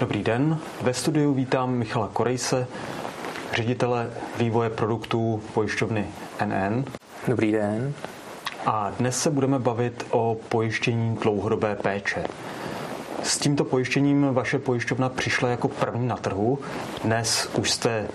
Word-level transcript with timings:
Dobrý 0.00 0.24
den, 0.24 0.58
ve 0.82 0.94
studiu 0.94 1.34
vítám 1.34 1.70
Michala 1.70 2.08
Korejse, 2.12 2.66
ředitele 3.52 4.10
vývoje 4.38 4.70
produktů 4.70 5.42
pojišťovny 5.54 6.06
NN. 6.44 6.84
Dobrý 7.28 7.52
den. 7.52 7.92
A 8.66 8.90
dnes 8.90 9.22
se 9.22 9.30
budeme 9.30 9.58
bavit 9.58 10.06
o 10.10 10.36
pojištění 10.48 11.16
dlouhodobé 11.22 11.76
péče. 11.76 12.24
S 13.22 13.38
tímto 13.38 13.64
pojištěním 13.64 14.28
vaše 14.32 14.58
pojišťovna 14.58 15.08
přišla 15.08 15.48
jako 15.48 15.68
první 15.68 16.08
na 16.08 16.16
trhu. 16.16 16.58
Dnes 17.04 17.50
už 17.58 17.70
jste 17.70 18.08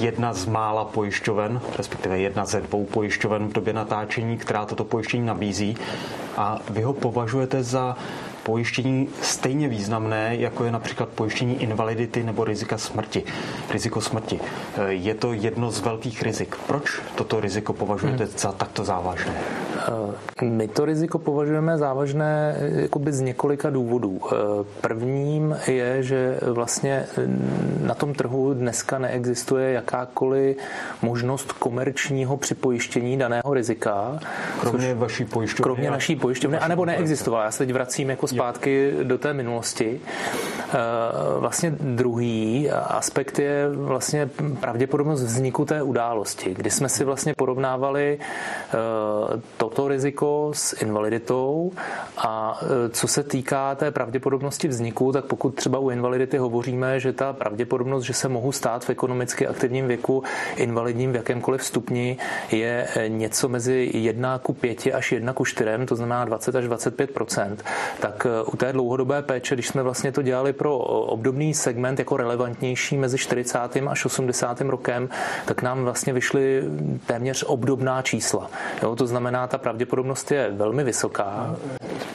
jedna 0.00 0.32
z 0.34 0.46
mála 0.46 0.84
pojišťoven, 0.84 1.60
respektive 1.76 2.18
jedna 2.18 2.44
ze 2.44 2.60
dvou 2.60 2.84
pojišťoven 2.84 3.48
v 3.48 3.52
době 3.52 3.72
natáčení, 3.72 4.38
která 4.38 4.66
toto 4.66 4.84
pojištění 4.84 5.26
nabízí. 5.26 5.76
A 6.36 6.58
vy 6.70 6.82
ho 6.82 6.92
považujete 6.92 7.62
za 7.62 7.96
pojištění 8.48 9.08
stejně 9.22 9.68
významné, 9.68 10.36
jako 10.36 10.64
je 10.64 10.72
například 10.72 11.08
pojištění 11.08 11.62
invalidity 11.62 12.22
nebo 12.22 12.44
rizika 12.44 12.78
smrti. 12.78 13.22
Riziko 13.70 14.00
smrti. 14.00 14.40
Je 14.88 15.14
to 15.14 15.32
jedno 15.32 15.70
z 15.70 15.80
velkých 15.80 16.22
rizik. 16.22 16.56
Proč 16.66 17.00
toto 17.14 17.40
riziko 17.40 17.72
považujete 17.72 18.24
hmm. 18.24 18.32
za 18.38 18.52
takto 18.52 18.84
závažné? 18.84 19.34
Eh, 19.88 20.44
my 20.44 20.68
to 20.68 20.84
riziko 20.84 21.18
považujeme 21.18 21.78
závažné 21.78 22.56
eh, 22.58 22.80
jakoby 22.80 23.12
z 23.12 23.20
několika 23.20 23.70
důvodů. 23.70 24.20
Eh, 24.26 24.36
prvním 24.80 25.56
je, 25.66 26.02
že 26.02 26.40
vlastně 26.42 27.06
na 27.80 27.94
tom 27.94 28.14
trhu 28.14 28.54
dneska 28.54 28.98
neexistuje 28.98 29.72
jakákoliv 29.72 30.56
možnost 31.02 31.52
komerčního 31.52 32.36
připojištění 32.36 33.18
daného 33.18 33.54
rizika. 33.54 34.18
Kromě 34.60 34.94
vaší 34.94 35.24
pojišťovny? 35.24 35.62
Kromě 35.62 35.90
naší 35.90 36.16
pojišťovny, 36.16 36.58
anebo 36.58 36.84
neexistovala. 36.84 37.44
Já 37.44 37.50
se 37.50 37.58
teď 37.58 37.72
vracím 37.72 38.10
jako 38.10 38.26
zpátky 38.26 38.92
do 39.02 39.18
té 39.18 39.32
minulosti. 39.32 40.00
Vlastně 41.38 41.70
druhý 41.80 42.70
aspekt 42.70 43.38
je 43.38 43.68
vlastně 43.68 44.30
pravděpodobnost 44.60 45.22
vzniku 45.22 45.64
té 45.64 45.82
události, 45.82 46.54
kdy 46.54 46.70
jsme 46.70 46.88
si 46.88 47.04
vlastně 47.04 47.34
porovnávali 47.34 48.18
to, 49.56 49.68
to 49.78 49.88
riziko 49.88 50.50
s 50.54 50.82
invaliditou 50.82 51.72
a 52.16 52.60
e, 52.62 52.88
co 52.88 53.08
se 53.08 53.22
týká 53.22 53.74
té 53.74 53.90
pravděpodobnosti 53.90 54.68
vzniku, 54.68 55.12
tak 55.12 55.24
pokud 55.24 55.54
třeba 55.54 55.78
u 55.78 55.90
invalidity 55.90 56.38
hovoříme, 56.38 57.00
že 57.00 57.12
ta 57.12 57.32
pravděpodobnost, 57.32 58.04
že 58.04 58.12
se 58.12 58.28
mohu 58.28 58.52
stát 58.52 58.84
v 58.84 58.90
ekonomicky 58.90 59.46
aktivním 59.46 59.86
věku 59.86 60.22
invalidním 60.56 61.12
v 61.12 61.16
jakémkoliv 61.16 61.64
stupni, 61.64 62.18
je 62.50 62.88
e, 62.96 63.08
něco 63.08 63.48
mezi 63.48 63.90
1 63.94 64.38
ku 64.38 64.52
5 64.52 64.86
až 64.94 65.12
1 65.12 65.32
ku 65.32 65.44
4, 65.44 65.70
to 65.86 65.96
znamená 65.96 66.24
20 66.24 66.54
až 66.54 66.64
25% 66.64 67.56
tak 68.00 68.26
e, 68.26 68.42
u 68.42 68.56
té 68.56 68.72
dlouhodobé 68.72 69.22
péče, 69.22 69.54
když 69.54 69.68
jsme 69.68 69.82
vlastně 69.82 70.12
to 70.12 70.22
dělali 70.22 70.52
pro 70.52 70.78
obdobný 70.78 71.54
segment 71.54 71.98
jako 71.98 72.16
relevantnější 72.16 72.96
mezi 72.96 73.18
40. 73.18 73.58
až 73.88 74.04
80. 74.04 74.60
rokem, 74.60 75.08
tak 75.46 75.62
nám 75.62 75.84
vlastně 75.84 76.12
vyšly 76.12 76.62
téměř 77.06 77.44
obdobná 77.46 78.02
čísla. 78.02 78.50
Jo, 78.82 78.96
to 78.96 79.06
znamená, 79.06 79.46
ta 79.46 79.67
pravděpodobnost 79.68 80.30
je 80.30 80.50
velmi 80.52 80.84
vysoká. 80.84 81.56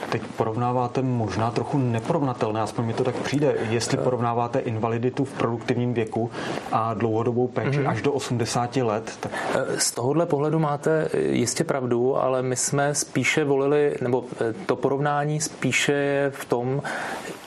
Teď 0.10 0.22
porovnáváte 0.38 1.02
možná 1.02 1.52
trochu 1.52 1.78
neporovnatelné, 1.78 2.62
aspoň 2.62 2.86
mi 2.86 2.94
to 2.94 3.04
tak 3.04 3.16
přijde, 3.16 3.56
jestli 3.70 3.98
porovnáváte 3.98 4.60
invaliditu 4.60 5.26
v 5.26 5.34
produktivním 5.34 5.94
věku 5.94 6.32
a 6.72 6.94
dlouhodobou 6.94 7.48
péči 7.48 7.80
mm-hmm. 7.80 7.90
až 7.90 8.02
do 8.02 8.12
80 8.14 8.76
let. 8.76 9.18
Tak... 9.20 9.32
Z 9.78 9.92
tohohle 9.92 10.26
pohledu 10.26 10.60
máte 10.60 11.10
jistě 11.14 11.64
pravdu, 11.64 12.18
ale 12.18 12.42
my 12.42 12.56
jsme 12.56 12.96
spíše 12.96 13.44
volili, 13.44 13.96
nebo 14.02 14.26
eh, 14.42 14.54
to 14.66 14.76
porovnání 14.76 15.42
spíše 15.42 15.94
je 15.94 16.32
v 16.32 16.46
tom, 16.46 16.82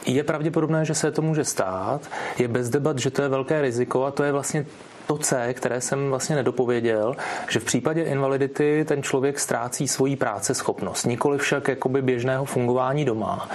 je 0.07 0.25
pravděpodobné, 0.25 0.85
že 0.85 0.95
se 0.95 1.11
to 1.13 1.23
může 1.23 1.45
stát, 1.45 2.01
je 2.39 2.49
bez 2.49 2.71
debat, 2.71 2.99
že 2.99 3.11
to 3.11 3.23
je 3.23 3.29
velké 3.29 3.63
riziko 3.63 4.05
a 4.05 4.11
to 4.11 4.23
je 4.23 4.33
vlastně 4.33 4.67
to 5.07 5.19
C, 5.19 5.55
které 5.55 5.81
jsem 5.81 6.11
vlastně 6.11 6.37
nedopověděl, 6.37 7.17
že 7.49 7.61
v 7.61 7.65
případě 7.65 8.03
invalidity 8.03 8.85
ten 8.89 9.03
člověk 9.03 9.41
ztrácí 9.41 9.89
svoji 9.89 10.17
práce 10.17 10.55
schopnost, 10.55 11.05
nikoli 11.05 11.39
však 11.39 11.69
jakoby 11.69 12.03
běžného 12.03 12.45
fungování 12.45 13.05
doma. 13.05 13.49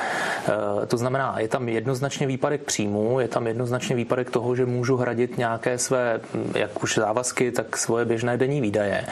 E, 0.83 0.85
to 0.85 0.97
znamená, 0.97 1.35
je 1.39 1.47
tam 1.47 1.69
jednoznačně 1.69 2.27
výpadek 2.27 2.61
příjmu, 2.61 3.19
je 3.19 3.27
tam 3.27 3.47
jednoznačně 3.47 3.95
výpadek 3.95 4.29
toho, 4.29 4.55
že 4.55 4.65
můžu 4.65 4.97
hradit 4.97 5.37
nějaké 5.37 5.77
své, 5.77 6.19
jak 6.55 6.83
už 6.83 6.95
závazky, 6.95 7.51
tak 7.51 7.77
svoje 7.77 8.05
běžné 8.05 8.37
denní 8.37 8.61
výdaje. 8.61 9.05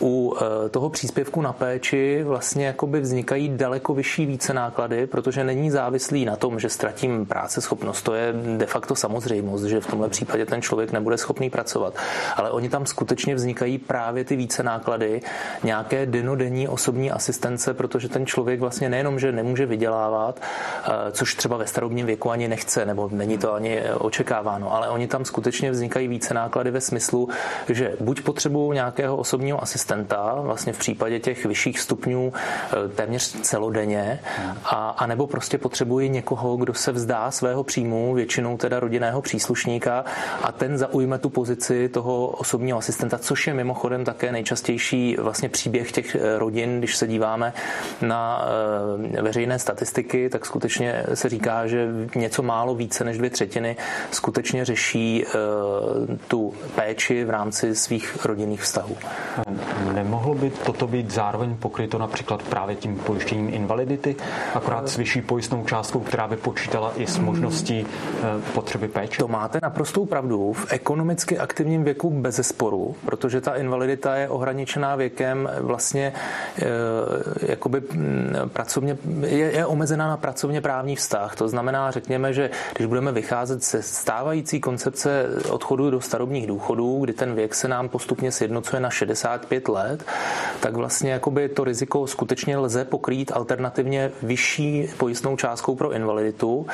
U 0.00 0.36
e, 0.36 0.68
toho 0.68 0.90
příspěvku 0.90 1.42
na 1.42 1.52
péči 1.52 2.22
vlastně 2.22 2.66
jakoby 2.66 3.00
vznikají 3.00 3.48
daleko 3.48 3.94
vyšší 3.94 4.26
více 4.26 4.54
náklady, 4.54 5.06
protože 5.06 5.44
není 5.44 5.70
závislý 5.70 6.24
na 6.24 6.36
tom, 6.36 6.60
že 6.60 6.68
ztratím 6.68 7.26
práce 7.26 7.60
schopnost. 7.60 8.02
To 8.02 8.14
je 8.14 8.32
de 8.56 8.66
facto 8.66 8.94
samozřejmost, 8.94 9.64
že 9.64 9.80
v 9.80 9.86
tomhle 9.86 10.08
případě 10.08 10.46
ten 10.46 10.62
člověk 10.62 10.92
nebude 10.92 11.18
schopný 11.18 11.50
pracovat 11.50 11.75
pracovat. 11.76 11.94
Ale 12.36 12.50
oni 12.50 12.68
tam 12.68 12.86
skutečně 12.86 13.34
vznikají 13.34 13.78
právě 13.78 14.24
ty 14.24 14.36
více 14.36 14.62
náklady, 14.62 15.20
nějaké 15.64 16.06
denodenní 16.06 16.68
osobní 16.68 17.10
asistence, 17.10 17.74
protože 17.74 18.08
ten 18.08 18.26
člověk 18.26 18.60
vlastně 18.60 18.88
nejenom, 18.88 19.18
že 19.18 19.32
nemůže 19.32 19.66
vydělávat, 19.66 20.40
eh, 20.40 21.12
což 21.12 21.34
třeba 21.34 21.56
ve 21.56 21.66
starobním 21.66 22.06
věku 22.06 22.30
ani 22.30 22.48
nechce, 22.48 22.86
nebo 22.86 23.08
není 23.12 23.38
to 23.38 23.54
ani 23.54 23.82
očekáváno, 23.98 24.72
ale 24.72 24.88
oni 24.88 25.06
tam 25.08 25.24
skutečně 25.24 25.70
vznikají 25.70 26.08
více 26.08 26.34
náklady 26.34 26.70
ve 26.70 26.80
smyslu, 26.80 27.28
že 27.68 27.96
buď 28.00 28.20
potřebují 28.20 28.74
nějakého 28.74 29.16
osobního 29.16 29.62
asistenta, 29.62 30.34
vlastně 30.40 30.72
v 30.72 30.78
případě 30.78 31.20
těch 31.20 31.46
vyšších 31.46 31.80
stupňů 31.80 32.32
eh, 32.32 32.88
téměř 32.88 33.40
celodenně, 33.40 34.20
a, 34.64 34.90
a 34.90 35.06
nebo 35.06 35.26
prostě 35.26 35.58
potřebují 35.58 36.08
někoho, 36.08 36.56
kdo 36.56 36.74
se 36.74 36.92
vzdá 36.92 37.30
svého 37.30 37.64
příjmu, 37.64 38.14
většinou 38.14 38.56
teda 38.56 38.80
rodinného 38.80 39.22
příslušníka 39.22 40.04
a 40.42 40.52
ten 40.52 40.78
zaujme 40.78 41.18
tu 41.18 41.30
pozici 41.30 41.65
pozici 41.66 41.88
toho 41.88 42.26
osobního 42.26 42.78
asistenta, 42.78 43.18
což 43.18 43.46
je 43.46 43.54
mimochodem 43.54 44.04
také 44.04 44.32
nejčastější 44.32 45.16
vlastně 45.18 45.48
příběh 45.48 45.92
těch 45.92 46.14
eh, 46.14 46.38
rodin, 46.38 46.78
když 46.78 46.96
se 46.96 47.06
díváme 47.06 47.52
na 48.02 48.48
eh, 49.16 49.22
veřejné 49.22 49.58
statistiky, 49.58 50.28
tak 50.28 50.46
skutečně 50.46 51.04
se 51.14 51.28
říká, 51.28 51.66
že 51.66 51.88
něco 52.14 52.42
málo 52.42 52.74
více 52.74 53.04
než 53.04 53.18
dvě 53.18 53.30
třetiny 53.30 53.76
skutečně 54.10 54.64
řeší 54.64 55.24
eh, 55.24 55.30
tu 56.28 56.54
péči 56.74 57.24
v 57.24 57.30
rámci 57.30 57.74
svých 57.74 58.24
rodinných 58.24 58.60
vztahů. 58.60 58.96
Nemohlo 59.94 60.34
by 60.34 60.50
toto 60.50 60.86
být 60.86 61.10
zároveň 61.10 61.56
pokryto 61.56 61.98
například 61.98 62.42
právě 62.42 62.76
tím 62.76 62.96
pojištěním 62.96 63.54
invalidity, 63.54 64.16
akorát 64.54 64.88
s 64.88 64.96
vyšší 64.96 65.22
pojistnou 65.22 65.64
částkou, 65.64 66.00
která 66.00 66.28
by 66.28 66.36
počítala 66.36 66.92
i 66.96 67.06
s 67.06 67.18
možností 67.18 67.86
potřeby 68.54 68.88
péče? 68.88 69.18
To 69.18 69.28
máte 69.28 69.58
naprostou 69.62 70.06
pravdu. 70.06 70.52
V 70.52 70.72
ekonomicky 70.72 71.38
aktivní 71.38 71.55
aktivním 71.56 71.84
věku 71.84 72.10
bez 72.10 72.48
sporu, 72.48 72.96
protože 73.06 73.40
ta 73.40 73.54
invalidita 73.54 74.16
je 74.16 74.28
ohraničená 74.28 74.96
věkem 74.96 75.50
vlastně 75.60 76.12
e, 76.12 76.64
jakoby 77.50 77.82
pracovně, 78.46 78.98
je, 79.20 79.52
je 79.52 79.66
omezená 79.66 80.08
na 80.08 80.16
pracovně 80.16 80.60
právní 80.60 80.96
vztah. 80.96 81.34
To 81.36 81.48
znamená, 81.48 81.90
řekněme, 81.90 82.32
že 82.32 82.50
když 82.76 82.86
budeme 82.86 83.12
vycházet 83.12 83.64
ze 83.64 83.82
stávající 83.82 84.60
koncepce 84.60 85.26
odchodu 85.50 85.90
do 85.90 86.00
starobních 86.00 86.46
důchodů, 86.46 87.00
kdy 87.00 87.12
ten 87.12 87.34
věk 87.34 87.54
se 87.54 87.68
nám 87.68 87.88
postupně 87.88 88.32
sjednocuje 88.32 88.80
na 88.80 88.90
65 88.90 89.68
let, 89.68 90.04
tak 90.60 90.76
vlastně 90.76 91.12
jakoby 91.12 91.48
to 91.48 91.64
riziko 91.64 92.06
skutečně 92.06 92.56
lze 92.56 92.84
pokrýt 92.84 93.32
alternativně 93.34 94.12
vyšší 94.22 94.88
pojistnou 94.98 95.36
částkou 95.36 95.74
pro 95.74 95.92
invaliditu, 95.92 96.66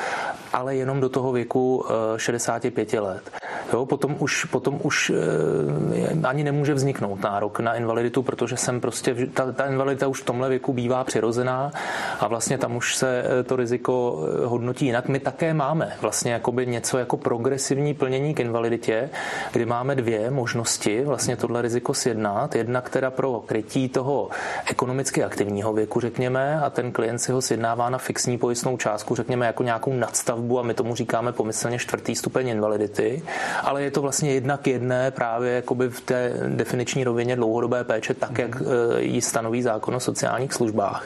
ale 0.53 0.75
jenom 0.75 0.99
do 0.99 1.09
toho 1.09 1.31
věku 1.31 1.85
65 2.17 2.93
let. 2.93 3.31
Jo, 3.73 3.85
potom 3.85 4.15
už, 4.19 4.45
potom 4.45 4.72
už 4.81 5.09
e, 5.09 6.27
ani 6.27 6.43
nemůže 6.43 6.73
vzniknout 6.73 7.21
nárok 7.21 7.59
na 7.59 7.75
invaliditu, 7.75 8.23
protože 8.23 8.57
jsem 8.57 8.81
prostě, 8.81 9.15
ta, 9.33 9.51
ta 9.51 9.65
invalidita 9.65 10.07
už 10.07 10.21
v 10.21 10.25
tomhle 10.25 10.49
věku 10.49 10.73
bývá 10.73 11.03
přirozená 11.03 11.71
a 12.19 12.27
vlastně 12.27 12.57
tam 12.57 12.75
už 12.75 12.95
se 12.95 13.23
eh, 13.39 13.43
to 13.43 13.55
riziko 13.55 14.19
eh, 14.43 14.45
hodnotí 14.45 14.85
jinak. 14.85 15.07
My 15.07 15.19
také 15.19 15.53
máme 15.53 15.93
vlastně 16.01 16.33
jakoby 16.33 16.67
něco 16.67 16.97
jako 16.97 17.17
progresivní 17.17 17.93
plnění 17.93 18.33
k 18.33 18.39
invaliditě, 18.39 19.09
kdy 19.51 19.65
máme 19.65 19.95
dvě 19.95 20.31
možnosti 20.31 21.03
vlastně 21.05 21.35
tohle 21.35 21.61
riziko 21.61 21.93
sjednat. 21.93 22.55
Jedna, 22.55 22.81
která 22.81 23.11
pro 23.11 23.43
krytí 23.45 23.89
toho 23.89 24.29
ekonomicky 24.69 25.23
aktivního 25.23 25.73
věku, 25.73 25.99
řekněme, 25.99 26.61
a 26.61 26.69
ten 26.69 26.91
klient 26.91 27.19
si 27.19 27.31
ho 27.31 27.41
sjednává 27.41 27.89
na 27.89 27.97
fixní 27.97 28.37
pojistnou 28.37 28.77
částku, 28.77 29.15
řekněme, 29.15 29.45
jako 29.45 29.63
nějakou 29.63 29.93
nadstavbu 29.93 30.59
a 30.59 30.63
my 30.63 30.73
tomu 30.73 30.95
říkáme 30.95 31.31
pomyslně 31.31 31.79
čtvrtý 31.79 32.15
stupeň 32.15 32.47
invalidity 32.47 33.23
ale 33.63 33.83
je 33.83 33.91
to 33.91 34.01
vlastně 34.01 34.33
jednak 34.67 34.83
jedné 34.83 35.11
právě 35.11 35.51
jakoby 35.53 35.89
v 35.89 36.01
té 36.01 36.33
definiční 36.47 37.03
rovině 37.03 37.35
dlouhodobé 37.35 37.83
péče, 37.83 38.13
tak 38.13 38.37
jak 38.37 38.61
eh, 38.61 39.01
ji 39.01 39.21
stanoví 39.21 39.61
zákon 39.61 39.95
o 39.95 39.99
sociálních 39.99 40.53
službách. 40.53 41.05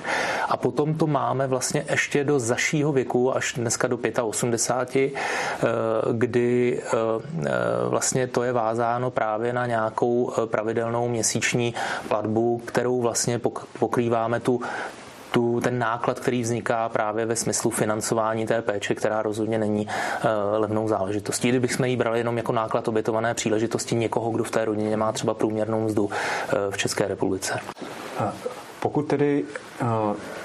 A 0.50 0.58
potom 0.58 0.94
to 0.94 1.08
máme 1.08 1.48
vlastně 1.48 1.86
ještě 1.90 2.24
do 2.24 2.40
zašího 2.40 2.92
věku, 2.92 3.36
až 3.36 3.54
dneska 3.54 3.88
do 3.88 3.98
85, 4.22 5.14
eh, 5.14 5.68
kdy 6.14 6.82
eh, 6.82 6.90
vlastně 7.90 8.28
to 8.28 8.44
je 8.44 8.54
vázáno 8.54 9.12
právě 9.12 9.54
na 9.54 9.66
nějakou 9.66 10.34
pravidelnou 10.46 11.08
měsíční 11.08 11.74
platbu, 12.08 12.62
kterou 12.66 13.02
vlastně 13.02 13.40
pokrýváme 13.80 14.40
tu 14.40 14.62
tu, 15.38 15.62
ten 15.62 15.80
náklad, 15.80 16.20
který 16.20 16.42
vzniká 16.42 16.90
právě 16.90 17.26
ve 17.26 17.36
smyslu 17.36 17.72
financování 17.72 18.48
té 18.48 18.62
péče, 18.62 18.96
která 18.96 19.22
rozhodně 19.22 19.58
není 19.58 19.88
levnou 20.58 20.88
záležitostí. 20.88 21.50
Kdybychom 21.50 21.86
ji 21.86 21.96
brali 21.98 22.20
jenom 22.20 22.38
jako 22.38 22.52
náklad 22.52 22.88
obětované 22.88 23.34
příležitosti 23.34 23.96
někoho, 23.96 24.32
kdo 24.32 24.44
v 24.44 24.52
té 24.52 24.66
rodině 24.66 24.98
má 24.98 25.12
třeba 25.12 25.34
průměrnou 25.34 25.82
mzdu 25.82 26.10
v 26.70 26.78
České 26.78 27.08
republice. 27.08 27.60
Pokud 28.80 29.02
tedy 29.02 29.46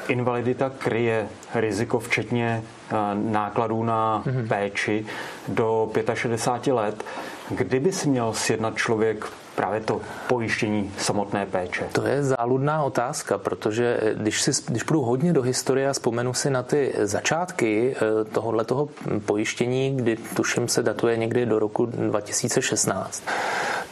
invalidita 0.08 0.70
kryje 0.78 1.28
riziko 1.54 2.00
včetně 2.00 2.62
nákladů 3.14 3.84
na 3.84 4.22
mm-hmm. 4.26 4.48
péči 4.48 5.06
do 5.48 5.90
65 6.14 6.72
let, 6.72 7.04
kdyby 7.50 7.92
si 7.92 8.08
měl 8.08 8.32
sjednat 8.32 8.76
člověk 8.76 9.24
právě 9.56 9.80
to 9.80 10.00
pojištění 10.28 10.92
samotné 10.98 11.46
péče? 11.46 11.88
To 11.92 12.06
je 12.06 12.22
záludná 12.22 12.82
otázka, 12.82 13.38
protože 13.38 14.00
když, 14.14 14.42
si, 14.42 14.50
když 14.68 14.82
půjdu 14.82 15.02
hodně 15.02 15.32
do 15.32 15.42
historie 15.42 15.88
a 15.88 15.92
vzpomenu 15.92 16.34
si 16.34 16.50
na 16.50 16.62
ty 16.62 16.94
začátky 17.02 17.96
eh, 17.96 18.24
tohohle 18.24 18.64
toho 18.64 18.88
pojištění, 19.26 19.96
kdy 19.96 20.16
tuším 20.16 20.68
se 20.68 20.82
datuje 20.82 21.16
někdy 21.16 21.46
do 21.46 21.58
roku 21.58 21.86
2016, 21.86 23.22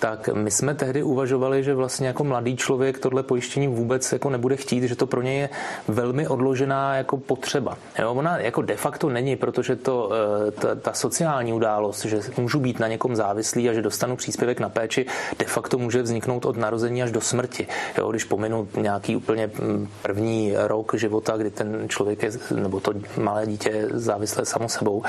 tak 0.01 0.29
my 0.29 0.51
jsme 0.51 0.75
tehdy 0.75 1.03
uvažovali, 1.03 1.65
že 1.65 1.75
vlastně 1.75 2.07
jako 2.07 2.25
mladý 2.25 2.57
člověk 2.57 2.99
tohle 2.99 3.23
pojištění 3.23 3.69
vůbec 3.69 4.13
jako 4.13 4.31
nebude 4.31 4.57
chtít, 4.57 4.85
že 4.85 4.97
to 4.97 5.07
pro 5.07 5.23
něj 5.23 5.39
je 5.39 5.49
velmi 5.89 6.29
odložená 6.29 6.97
jako 6.97 7.17
potřeba. 7.17 7.79
Jo, 7.99 8.15
ona 8.15 8.39
jako 8.39 8.63
de 8.63 8.77
facto 8.77 9.09
není, 9.09 9.37
protože 9.37 9.77
to, 9.77 10.11
eh, 10.13 10.51
ta, 10.51 10.75
ta 10.75 10.93
sociální 10.93 11.53
událost, 11.53 12.05
že 12.05 12.21
můžu 12.37 12.61
být 12.61 12.79
na 12.79 12.89
někom 12.89 13.17
závislý 13.17 13.69
a 13.69 13.73
že 13.73 13.83
dostanu 13.83 14.17
příspěvek 14.17 14.61
na 14.61 14.69
péči, 14.69 15.07
de 15.39 15.45
facto 15.45 15.79
může 15.79 16.03
vzniknout 16.03 16.45
od 16.45 16.57
narození 16.57 17.03
až 17.03 17.13
do 17.13 17.21
smrti. 17.21 17.67
Jo, 17.99 18.11
když 18.11 18.25
pominu 18.25 18.69
nějaký 18.77 19.17
úplně 19.17 19.47
mm, 19.47 19.89
první 20.03 20.55
rok 20.57 20.95
života, 20.95 21.37
kdy 21.37 21.51
ten 21.51 21.89
člověk 21.89 22.23
je, 22.23 22.31
nebo 22.55 22.81
to 22.81 22.93
malé 23.21 23.47
dítě 23.47 23.69
je 23.69 23.87
závislé 23.93 24.47
samo 24.47 24.69
sebou, 24.69 25.03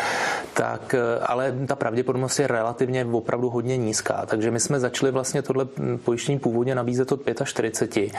tak 0.54 0.94
eh, 0.94 1.20
ale 1.20 1.56
ta 1.68 1.76
pravděpodobnost 1.76 2.40
je 2.40 2.48
relativně 2.48 3.06
opravdu 3.06 3.50
hodně 3.50 3.78
nízká. 3.78 4.26
Takže 4.26 4.52
my 4.52 4.60
jsme 4.60 4.81
začali 4.82 5.12
vlastně 5.12 5.42
tohle 5.42 5.66
pojištění 6.04 6.40
původně 6.40 6.76
nabízet 6.76 7.12
od 7.12 7.22
45. 7.44 8.12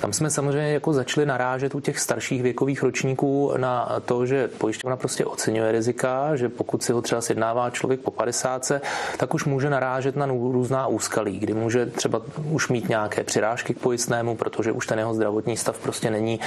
Tam 0.00 0.12
jsme 0.12 0.30
samozřejmě 0.30 0.72
jako 0.72 0.92
začali 0.92 1.26
narážet 1.26 1.74
u 1.74 1.80
těch 1.80 1.98
starších 1.98 2.42
věkových 2.42 2.82
ročníků 2.82 3.52
na 3.56 4.00
to, 4.04 4.26
že 4.26 4.48
pojišťovna 4.48 4.96
prostě 4.96 5.24
oceňuje 5.24 5.72
rizika, 5.72 6.36
že 6.36 6.48
pokud 6.48 6.82
si 6.82 6.92
ho 6.92 7.02
třeba 7.02 7.20
sjednává 7.20 7.70
člověk 7.70 8.00
po 8.00 8.10
50, 8.10 8.72
tak 9.16 9.34
už 9.34 9.44
může 9.44 9.70
narážet 9.70 10.16
na 10.16 10.26
různá 10.26 10.86
úskalí, 10.86 11.38
kdy 11.38 11.54
může 11.54 11.86
třeba 11.86 12.22
už 12.50 12.68
mít 12.68 12.88
nějaké 12.88 13.24
přirážky 13.24 13.74
k 13.74 13.78
pojistnému, 13.78 14.36
protože 14.36 14.72
už 14.72 14.86
ten 14.86 14.98
jeho 14.98 15.14
zdravotní 15.14 15.56
stav 15.56 15.78
prostě 15.78 16.10
není 16.10 16.40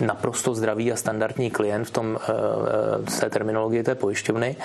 naprosto 0.00 0.54
zdravý 0.54 0.92
a 0.92 0.96
standardní 0.96 1.50
klient 1.50 1.84
v 1.84 1.90
tom 1.90 2.18
eh, 2.20 2.32
eh, 2.32 3.10
z 3.10 3.20
té 3.20 3.30
terminologie 3.30 3.84
té 3.84 3.94
pojišťovny. 3.94 4.56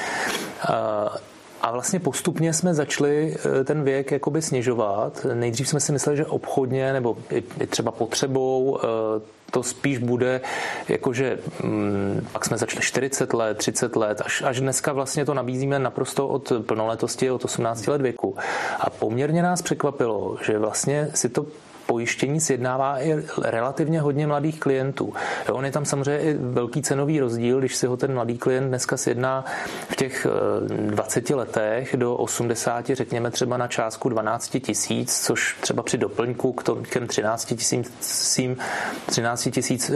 A 1.61 1.71
vlastně 1.71 1.99
postupně 1.99 2.53
jsme 2.53 2.73
začali 2.73 3.35
eh, 3.35 3.63
ten 3.63 3.83
věk 3.83 4.11
jakoby 4.11 4.41
snižovat. 4.41 5.25
Nejdřív 5.33 5.69
jsme 5.69 5.79
si 5.79 5.91
mysleli, 5.91 6.17
že 6.17 6.25
obchodně 6.25 6.93
nebo 6.93 7.17
i 7.59 7.67
třeba 7.67 7.91
potřebou 7.91 8.79
eh, 8.83 9.39
to 9.51 9.63
spíš 9.63 9.97
bude, 9.97 10.41
jakože 10.87 11.39
mm, 11.63 12.27
pak 12.31 12.45
jsme 12.45 12.57
začali 12.57 12.81
40 12.81 13.33
let, 13.33 13.57
30 13.57 13.95
let, 13.95 14.21
až, 14.25 14.41
až 14.41 14.59
dneska 14.59 14.93
vlastně 14.93 15.25
to 15.25 15.33
nabízíme 15.33 15.79
naprosto 15.79 16.27
od 16.27 16.51
plnoletosti, 16.65 17.31
od 17.31 17.45
18 17.45 17.87
let 17.87 18.01
věku. 18.01 18.35
A 18.79 18.89
poměrně 18.89 19.43
nás 19.43 19.61
překvapilo, 19.61 20.37
že 20.45 20.57
vlastně 20.57 21.11
si 21.13 21.29
to 21.29 21.45
pojištění 21.89 22.39
sjednává 22.39 23.01
i 23.01 23.23
relativně 23.43 24.01
hodně 24.01 24.27
mladých 24.27 24.59
klientů. 24.59 25.13
Jo, 25.47 25.55
on 25.55 25.65
je 25.65 25.71
tam 25.71 25.85
samozřejmě 25.85 26.23
i 26.23 26.33
velký 26.33 26.81
cenový 26.81 27.19
rozdíl, 27.19 27.59
když 27.59 27.75
si 27.75 27.87
ho 27.87 27.97
ten 27.97 28.13
mladý 28.13 28.37
klient 28.37 28.67
dneska 28.67 28.97
sjedná 28.97 29.45
v 29.89 29.95
těch 29.95 30.27
20 30.69 31.31
eh, 31.31 31.35
letech 31.35 31.95
do 31.97 32.15
80, 32.15 32.85
řekněme 32.87 33.31
třeba 33.31 33.57
na 33.57 33.67
částku 33.67 34.09
12 34.09 34.57
tisíc, 34.61 35.25
což 35.25 35.57
třeba 35.61 35.83
při 35.83 35.97
doplňku 35.97 36.53
k 36.53 36.89
těm 36.93 37.07
13 37.07 37.45
tisícím, 37.45 38.57
13 39.05 39.49
tisíc, 39.51 39.89
eh, 39.89 39.95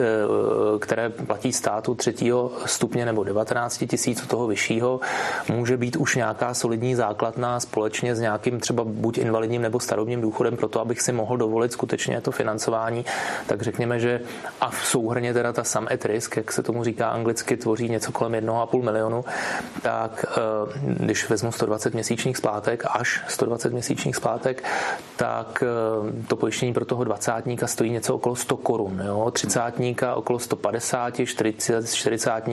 které 0.79 1.09
platí 1.09 1.53
státu 1.53 1.95
třetího 1.95 2.51
stupně 2.65 3.05
nebo 3.05 3.23
19 3.23 3.85
tisíc 3.87 4.23
u 4.23 4.27
toho 4.27 4.47
vyššího, 4.47 4.99
může 5.49 5.77
být 5.77 5.95
už 5.95 6.15
nějaká 6.15 6.53
solidní 6.53 6.95
základna 6.95 7.59
společně 7.59 8.15
s 8.15 8.19
nějakým 8.19 8.59
třeba 8.59 8.83
buď 8.83 9.17
invalidním 9.17 9.61
nebo 9.61 9.79
starobním 9.79 10.21
důchodem 10.21 10.57
pro 10.57 10.67
to, 10.67 10.81
abych 10.81 11.01
si 11.01 11.11
mohl 11.11 11.37
dovolit 11.37 11.82
skutečně 11.83 12.21
to 12.21 12.31
financování, 12.31 13.05
tak 13.47 13.61
řekněme, 13.61 13.99
že 13.99 14.21
a 14.61 14.69
v 14.69 14.85
souhrně 14.85 15.33
teda 15.33 15.53
ta 15.53 15.63
sum 15.63 15.87
at 15.93 16.05
risk, 16.05 16.37
jak 16.37 16.51
se 16.51 16.63
tomu 16.63 16.83
říká 16.83 17.09
anglicky, 17.09 17.57
tvoří 17.57 17.89
něco 17.89 18.11
kolem 18.11 18.31
1,5 18.31 18.83
milionu, 18.83 19.25
tak 19.81 20.25
eh, 20.27 20.39
když 21.03 21.29
vezmu 21.29 21.51
120 21.51 21.93
měsíčních 21.93 22.37
splátek, 22.37 22.83
až 22.89 23.21
120 23.27 23.73
měsíčních 23.73 24.15
splátek, 24.15 24.63
tak 25.15 25.63
eh, 25.63 26.23
to 26.27 26.35
pojištění 26.35 26.73
pro 26.73 26.85
toho 26.85 27.03
dvacátníka 27.03 27.67
stojí 27.67 27.91
něco 27.91 28.15
okolo 28.15 28.35
100 28.35 28.57
korun, 28.57 29.01
jo? 29.05 29.31
třicátníka 29.31 30.15
okolo 30.15 30.39
150, 30.39 31.13
40, 31.25 31.93
40 31.93 32.47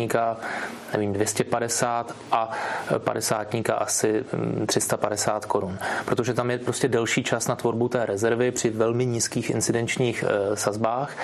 nevím, 0.93 1.13
250 1.13 2.15
a 2.33 2.51
padesátníka 2.99 3.75
asi 3.75 4.25
350 4.67 5.45
mm, 5.45 5.49
korun. 5.49 5.79
Protože 6.05 6.35
tam 6.35 6.51
je 6.51 6.59
prostě 6.59 6.89
delší 6.89 7.25
čas 7.25 7.49
na 7.49 7.57
tvorbu 7.57 7.89
té 7.89 8.07
rezervy 8.07 8.51
při 8.51 8.71
velmi 8.71 9.07
nízkých 9.21 9.51
incidenčních 9.51 10.25
eh, 10.27 10.57
sazbách. 10.57 11.17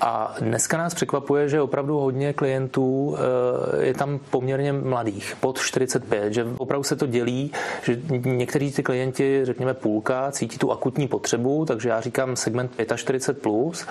A 0.00 0.34
dneska 0.40 0.76
nás 0.78 0.94
překvapuje, 0.94 1.48
že 1.48 1.60
opravdu 1.60 1.98
hodně 1.98 2.32
klientů 2.32 3.16
eh, 3.18 3.86
je 3.86 3.94
tam 3.94 4.20
poměrně 4.30 4.72
mladých, 4.72 5.36
pod 5.40 5.58
45, 5.58 6.32
že 6.32 6.46
opravdu 6.58 6.84
se 6.84 6.96
to 6.96 7.06
dělí, 7.06 7.52
že 7.82 7.98
někteří 8.24 8.72
ty 8.72 8.82
klienti, 8.82 9.40
řekněme 9.44 9.74
půlka, 9.74 10.30
cítí 10.32 10.58
tu 10.58 10.72
akutní 10.72 11.08
potřebu, 11.08 11.64
takže 11.64 11.88
já 11.88 12.00
říkám 12.00 12.36
segment 12.36 12.70
45+, 12.78 13.34
plus, 13.34 13.86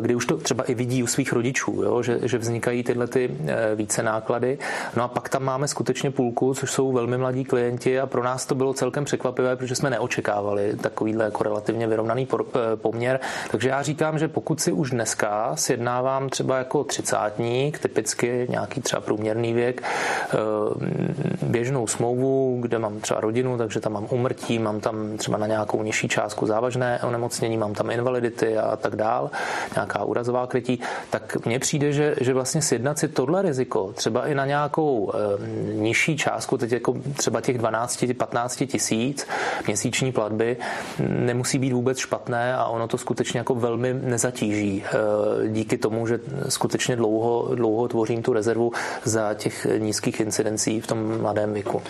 kdy 0.00 0.14
už 0.14 0.26
to 0.26 0.36
třeba 0.36 0.64
i 0.64 0.74
vidí 0.74 1.02
u 1.02 1.06
svých 1.06 1.32
rodičů, 1.32 1.82
jo, 1.84 2.02
že, 2.02 2.18
že 2.22 2.38
vznikají 2.38 2.82
tyhle 2.82 3.06
ty 3.06 3.30
více 3.74 4.02
náklady. 4.02 4.58
No 4.96 5.02
a 5.02 5.08
pak 5.08 5.28
tam 5.28 5.44
máme 5.44 5.68
skutečně 5.68 6.10
půlku, 6.10 6.54
což 6.54 6.70
jsou 6.70 6.92
velmi 6.92 7.18
mladí 7.18 7.44
klienti 7.44 8.00
a 8.00 8.06
pro 8.06 8.22
nás 8.22 8.46
to 8.46 8.54
bylo 8.54 8.74
celkem 8.74 9.04
překvapivé, 9.04 9.56
protože 9.56 9.74
jsme 9.74 9.90
neočekávali 9.90 10.76
takovýhle 10.76 11.24
jako 11.24 11.44
relativně 11.44 11.86
vyrovnaný 11.86 12.26
Eh, 12.56 12.76
poměr. 12.76 13.20
Takže 13.50 13.68
já 13.68 13.82
říkám, 13.82 14.18
že 14.18 14.28
pokud 14.28 14.60
si 14.60 14.72
už 14.72 14.90
dneska 14.90 15.56
sjednávám 15.56 16.28
třeba 16.28 16.58
jako 16.58 16.84
třicátník, 16.84 17.78
typicky 17.78 18.46
nějaký 18.50 18.80
třeba 18.80 19.00
průměrný 19.00 19.52
věk, 19.52 19.82
eh, 19.82 20.36
běžnou 21.42 21.86
smlouvu, 21.86 22.58
kde 22.60 22.78
mám 22.78 23.00
třeba 23.00 23.20
rodinu, 23.20 23.58
takže 23.58 23.80
tam 23.80 23.92
mám 23.92 24.06
umrtí, 24.10 24.58
mám 24.58 24.80
tam 24.80 25.16
třeba 25.16 25.38
na 25.38 25.46
nějakou 25.46 25.82
nižší 25.82 26.08
částku 26.08 26.46
závažné 26.46 27.00
onemocnění, 27.02 27.56
mám 27.56 27.74
tam 27.74 27.90
invalidity 27.90 28.58
a 28.58 28.76
tak 28.76 28.96
dál, 28.96 29.30
nějaká 29.74 30.04
úrazová 30.04 30.46
krytí, 30.46 30.80
tak 31.10 31.46
mně 31.46 31.58
přijde, 31.58 31.92
že, 31.92 32.14
že 32.20 32.34
vlastně 32.34 32.62
sjednat 32.62 32.98
si 32.98 33.08
tohle 33.08 33.42
riziko, 33.42 33.92
třeba 33.92 34.26
i 34.26 34.34
na 34.34 34.46
nějakou 34.46 35.12
e, 35.14 35.16
nižší 35.72 36.16
částku, 36.16 36.58
teď 36.58 36.72
jako 36.72 36.94
třeba 37.16 37.40
těch 37.40 37.58
12-15 37.58 38.66
tisíc 38.66 39.26
měsíční 39.66 40.12
platby, 40.12 40.56
nemusí 41.08 41.58
být 41.58 41.72
vůbec 41.72 41.98
špatné 41.98 42.56
a 42.56 42.64
ono 42.66 42.88
to 42.88 42.98
skutečně 42.98 43.38
jako 43.38 43.54
velmi 43.54 43.94
nezatíží 43.94 44.84
eh, 44.84 45.48
díky 45.48 45.78
tomu, 45.78 46.06
že 46.06 46.20
skutečně 46.48 46.96
dlouho, 46.96 47.54
dlouho 47.54 47.88
tvořím 47.88 48.22
tu 48.22 48.32
rezervu 48.32 48.72
za 49.04 49.34
těch 49.34 49.66
nízkých 49.78 50.20
incidencí 50.20 50.80
v 50.80 50.86
tom 50.86 51.20
mladém 51.20 51.52
věku. 51.52 51.82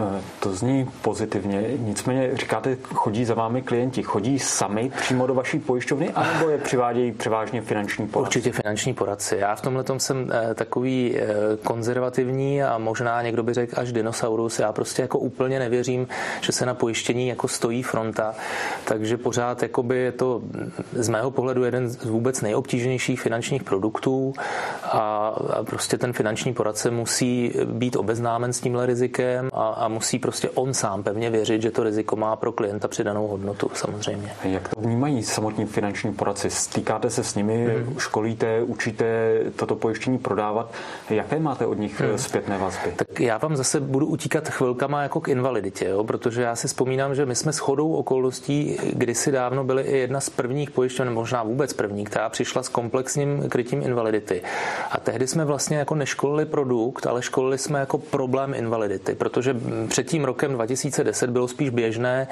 Eh, 0.00 0.22
to 0.40 0.52
zní 0.52 0.90
pozitivně, 1.02 1.62
nicméně 1.78 2.30
říkáte, 2.36 2.76
chodí 2.94 3.24
za 3.24 3.34
vámi 3.34 3.62
klienti, 3.62 4.02
chodí 4.02 4.38
sami 4.38 4.92
přímo 5.00 5.26
do 5.26 5.34
vaší 5.34 5.58
pojišťovny, 5.58 6.10
anebo 6.10 6.48
je 6.48 6.58
přivádějí 6.58 7.12
převážně 7.12 7.60
finanční 7.60 8.06
poradci? 8.06 8.28
Určitě 8.28 8.52
finanční 8.52 8.94
poradci. 8.94 9.36
Já 9.36 9.54
v 9.54 9.60
tomhle 9.60 9.84
jsem 9.98 10.30
eh, 10.32 10.54
takový 10.54 11.18
eh, 11.18 11.26
konzervativní 11.64 12.62
a 12.62 12.78
možná 12.78 13.22
někdo 13.22 13.42
by 13.42 13.54
řekl 13.54 13.80
až 13.80 13.92
dinosaurus. 13.92 14.58
Já 14.58 14.72
prostě 14.72 15.02
jako 15.02 15.18
úplně 15.18 15.58
nevěřím, 15.58 16.08
že 16.40 16.52
se 16.52 16.66
na 16.66 16.74
pojištění 16.74 17.28
jako 17.28 17.48
stojí 17.48 17.82
fronta, 17.82 18.34
takže 18.84 19.16
pořád 19.16 19.62
jakoby 19.62 19.96
je 19.98 20.12
to 20.12 20.42
z 20.92 21.08
mého 21.08 21.30
pohledu 21.30 21.64
jeden 21.64 21.88
z 21.88 22.04
vůbec 22.04 22.40
nejobtížnějších 22.40 23.20
finančních 23.20 23.64
produktů 23.64 24.32
a, 24.84 25.34
prostě 25.64 25.98
ten 25.98 26.12
finanční 26.12 26.54
poradce 26.54 26.90
musí 26.90 27.52
být 27.64 27.96
obeznámen 27.96 28.52
s 28.52 28.60
tímhle 28.60 28.86
rizikem 28.86 29.48
a, 29.52 29.68
a 29.68 29.89
musí 29.90 30.18
prostě 30.18 30.50
on 30.50 30.74
sám 30.74 31.02
pevně 31.02 31.30
věřit, 31.30 31.62
že 31.62 31.70
to 31.70 31.82
riziko 31.82 32.16
má 32.16 32.36
pro 32.36 32.52
klienta 32.52 32.88
přidanou 32.88 33.26
hodnotu 33.26 33.70
samozřejmě. 33.74 34.32
Jak 34.42 34.68
to 34.68 34.80
vnímají 34.80 35.22
samotní 35.22 35.66
finanční 35.66 36.12
poradci? 36.12 36.50
Stýkáte 36.50 37.10
se 37.10 37.24
s 37.24 37.34
nimi, 37.34 37.66
hmm. 37.66 37.98
školíte, 37.98 38.62
učíte 38.62 39.38
toto 39.56 39.76
pojištění 39.76 40.18
prodávat. 40.18 40.72
Jaké 41.10 41.38
máte 41.38 41.66
od 41.66 41.78
nich 41.78 42.00
hmm. 42.00 42.18
zpětné 42.18 42.58
vazby? 42.58 42.92
Tak 42.96 43.20
já 43.20 43.38
vám 43.38 43.56
zase 43.56 43.80
budu 43.80 44.06
utíkat 44.06 44.48
chvilkama 44.48 45.02
jako 45.02 45.20
k 45.20 45.28
invaliditě, 45.28 45.84
jo? 45.84 46.04
protože 46.04 46.42
já 46.42 46.56
si 46.56 46.68
vzpomínám, 46.68 47.14
že 47.14 47.26
my 47.26 47.34
jsme 47.34 47.52
shodou 47.52 47.92
okolností 47.92 48.76
kdysi 48.92 49.32
dávno 49.32 49.64
byli 49.64 49.82
i 49.82 49.98
jedna 49.98 50.20
z 50.20 50.30
prvních 50.30 50.70
pojišťoven, 50.70 51.14
možná 51.14 51.42
vůbec 51.42 51.72
první, 51.72 52.04
která 52.04 52.28
přišla 52.28 52.62
s 52.62 52.68
komplexním 52.68 53.48
krytím 53.48 53.82
invalidity. 53.82 54.42
A 54.90 55.00
tehdy 55.00 55.26
jsme 55.26 55.44
vlastně 55.44 55.76
jako 55.76 55.94
neškolili 55.94 56.44
produkt, 56.46 57.06
ale 57.06 57.22
školili 57.22 57.58
jsme 57.58 57.80
jako 57.80 57.98
problém 57.98 58.54
invalidity, 58.54 59.14
protože 59.14 59.56
před 59.88 60.06
tím 60.06 60.24
rokem 60.24 60.52
2010 60.52 61.30
bylo 61.30 61.48
spíš 61.48 61.70
běžné 61.70 62.28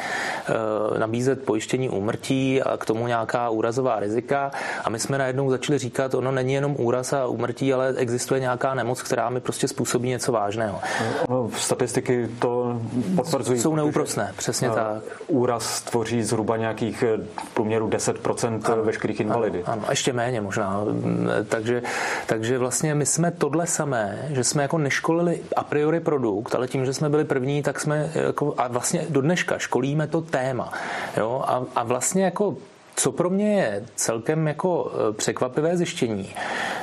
eh, 0.48 0.98
nabízet 0.98 1.44
pojištění 1.44 1.88
úmrtí 1.88 2.62
a 2.62 2.76
k 2.76 2.84
tomu 2.84 3.06
nějaká 3.06 3.50
úrazová 3.50 4.00
rizika. 4.00 4.50
A 4.84 4.90
my 4.90 4.98
jsme 4.98 5.18
najednou 5.18 5.50
začali 5.50 5.78
říkat, 5.78 6.14
ono 6.14 6.32
není 6.32 6.52
jenom 6.52 6.76
úraz 6.78 7.12
a 7.12 7.26
úmrtí, 7.26 7.72
ale 7.72 7.94
existuje 7.96 8.40
nějaká 8.40 8.74
nemoc, 8.74 9.02
která 9.02 9.30
mi 9.30 9.40
prostě 9.40 9.68
způsobí 9.68 10.08
něco 10.08 10.32
vážného. 10.32 10.80
No, 11.28 11.50
statistiky 11.56 12.28
to 12.38 12.80
potvrzují. 13.16 13.60
Jsou 13.60 13.76
neúprosné, 13.76 14.32
přesně 14.36 14.70
tak. 14.70 15.02
Úraz 15.26 15.80
tvoří 15.80 16.22
zhruba 16.22 16.56
nějakých 16.56 17.02
eh, 17.02 17.18
průměru 17.54 17.88
10% 17.88 18.72
ano, 18.72 18.84
veškerých 18.84 19.20
invalidit. 19.20 19.62
Ano, 19.68 19.82
ano, 19.82 19.86
ještě 19.90 20.12
méně 20.12 20.40
možná. 20.40 20.80
Takže, 21.48 21.82
takže 22.26 22.58
vlastně 22.58 22.94
my 22.94 23.06
jsme 23.06 23.30
tohle 23.30 23.66
samé, 23.66 24.28
že 24.30 24.44
jsme 24.44 24.62
jako 24.62 24.78
neškolili 24.78 25.40
a 25.56 25.64
priori 25.64 26.00
produkt, 26.00 26.54
ale 26.54 26.68
tím, 26.68 26.84
že 26.84 26.94
jsme 26.94 27.08
byli 27.08 27.24
první, 27.28 27.62
tak 27.62 27.80
jsme 27.80 28.11
jako, 28.14 28.54
a 28.58 28.68
vlastně 28.68 29.06
do 29.08 29.20
dneška 29.20 29.58
školíme 29.58 30.06
to 30.06 30.20
téma. 30.20 30.73
Jo? 31.16 31.44
A, 31.47 31.64
a 31.75 31.85
vlastně 31.85 32.25
jako 32.25 32.56
co 32.99 33.12
pro 33.12 33.30
mě 33.30 33.54
je 33.54 33.85
celkem 33.97 34.47
jako 34.47 34.92
e, 35.11 35.12
překvapivé 35.12 35.76
zjištění, 35.76 36.35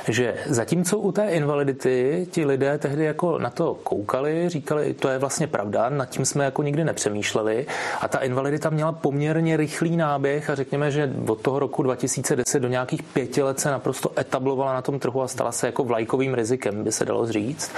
že 0.08 0.34
zatímco 0.46 0.98
u 0.98 1.12
té 1.12 1.28
invalidity 1.28 2.26
ti 2.30 2.44
lidé 2.44 2.78
tehdy 2.78 3.04
jako 3.04 3.38
na 3.38 3.50
to 3.50 3.74
koukali, 3.74 4.48
říkali, 4.48 4.94
to 4.94 5.08
je 5.08 5.18
vlastně 5.18 5.46
pravda, 5.46 5.88
nad 5.88 6.08
tím 6.08 6.24
jsme 6.24 6.44
jako 6.44 6.62
nikdy 6.62 6.84
nepřemýšleli 6.84 7.66
a 8.00 8.08
ta 8.08 8.18
invalidita 8.18 8.70
měla 8.70 8.92
poměrně 8.92 9.56
rychlý 9.56 9.96
náběh 9.96 10.50
a 10.50 10.54
řekněme, 10.54 10.90
že 10.90 11.12
od 11.28 11.40
toho 11.40 11.58
roku 11.58 11.82
2010 11.82 12.60
do 12.60 12.68
nějakých 12.68 13.02
pěti 13.02 13.42
let 13.42 13.60
se 13.60 13.70
naprosto 13.70 14.10
etablovala 14.18 14.74
na 14.74 14.82
tom 14.82 14.98
trhu 14.98 15.22
a 15.22 15.28
stala 15.28 15.52
se 15.52 15.66
jako 15.66 15.84
vlajkovým 15.84 16.34
rizikem, 16.34 16.84
by 16.84 16.92
se 16.92 17.04
dalo 17.04 17.32
říct. 17.32 17.72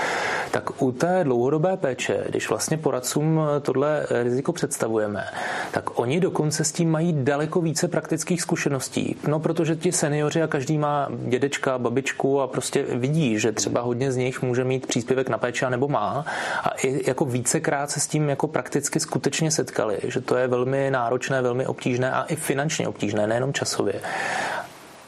Tak 0.50 0.82
u 0.82 0.92
té 0.92 1.24
dlouhodobé 1.24 1.76
péče, 1.76 2.24
když 2.28 2.48
vlastně 2.48 2.76
poradcům 2.76 3.40
tohle 3.62 4.06
riziko 4.22 4.52
představujeme, 4.52 5.24
tak 5.72 5.98
oni 5.98 6.20
dokonce 6.20 6.64
s 6.64 6.72
tím 6.72 6.90
mají 6.90 7.12
daleko 7.24 7.60
více 7.60 7.88
praktických 7.88 8.42
zkušeností. 8.42 9.16
No, 9.28 9.40
protože 9.40 9.76
ti 9.76 9.92
seniori 9.92 10.42
a 10.42 10.46
každý 10.46 10.78
má 10.78 11.08
dědečka, 11.10 11.78
babičku 11.78 12.40
a 12.40 12.46
prostě 12.46 12.82
vidí, 12.82 13.38
že 13.38 13.52
třeba 13.52 13.80
hodně 13.80 14.12
z 14.12 14.16
nich 14.16 14.42
může 14.42 14.64
mít 14.64 14.86
příspěvek 14.86 15.28
na 15.28 15.38
péči 15.38 15.64
nebo 15.68 15.88
má 15.88 16.24
a 16.64 16.70
i 16.70 17.08
jako 17.08 17.24
vícekrát 17.24 17.90
se 17.90 18.00
s 18.00 18.06
tím 18.06 18.28
jako 18.28 18.48
prakticky 18.48 19.00
skutečně 19.00 19.50
setkali, 19.50 19.98
že 20.02 20.20
to 20.20 20.36
je 20.36 20.48
velmi 20.48 20.90
náročné, 20.90 21.42
velmi 21.42 21.66
obtížné 21.66 22.12
a 22.12 22.22
i 22.22 22.36
finančně 22.36 22.88
obtížné, 22.88 23.26
nejenom 23.26 23.52
časově. 23.52 24.00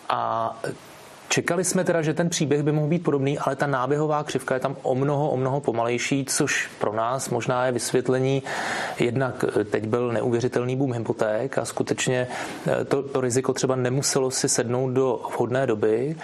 A 0.08 0.56
Čekali 1.32 1.64
jsme 1.64 1.84
teda, 1.84 2.02
že 2.02 2.14
ten 2.14 2.28
příběh 2.28 2.62
by 2.62 2.72
mohl 2.72 2.88
být 2.88 3.02
podobný, 3.02 3.38
ale 3.38 3.56
ta 3.56 3.66
náběhová 3.66 4.24
křivka 4.24 4.54
je 4.54 4.60
tam 4.60 4.76
o 4.82 4.94
mnoho, 4.94 5.30
o 5.30 5.36
mnoho 5.36 5.60
pomalejší, 5.60 6.24
což 6.24 6.70
pro 6.78 6.92
nás 6.92 7.30
možná 7.30 7.66
je 7.66 7.72
vysvětlení. 7.72 8.42
Jednak 8.98 9.44
eh, 9.60 9.64
teď 9.64 9.86
byl 9.86 10.12
neuvěřitelný 10.12 10.76
boom 10.76 10.92
hypoték 10.92 11.58
a 11.58 11.64
skutečně 11.64 12.28
eh, 12.66 12.84
to, 12.84 13.02
to 13.02 13.20
riziko 13.20 13.52
třeba 13.52 13.76
nemuselo 13.76 14.30
si 14.30 14.48
sednout 14.48 14.90
do 14.90 15.20
vhodné 15.34 15.66
doby 15.66 16.16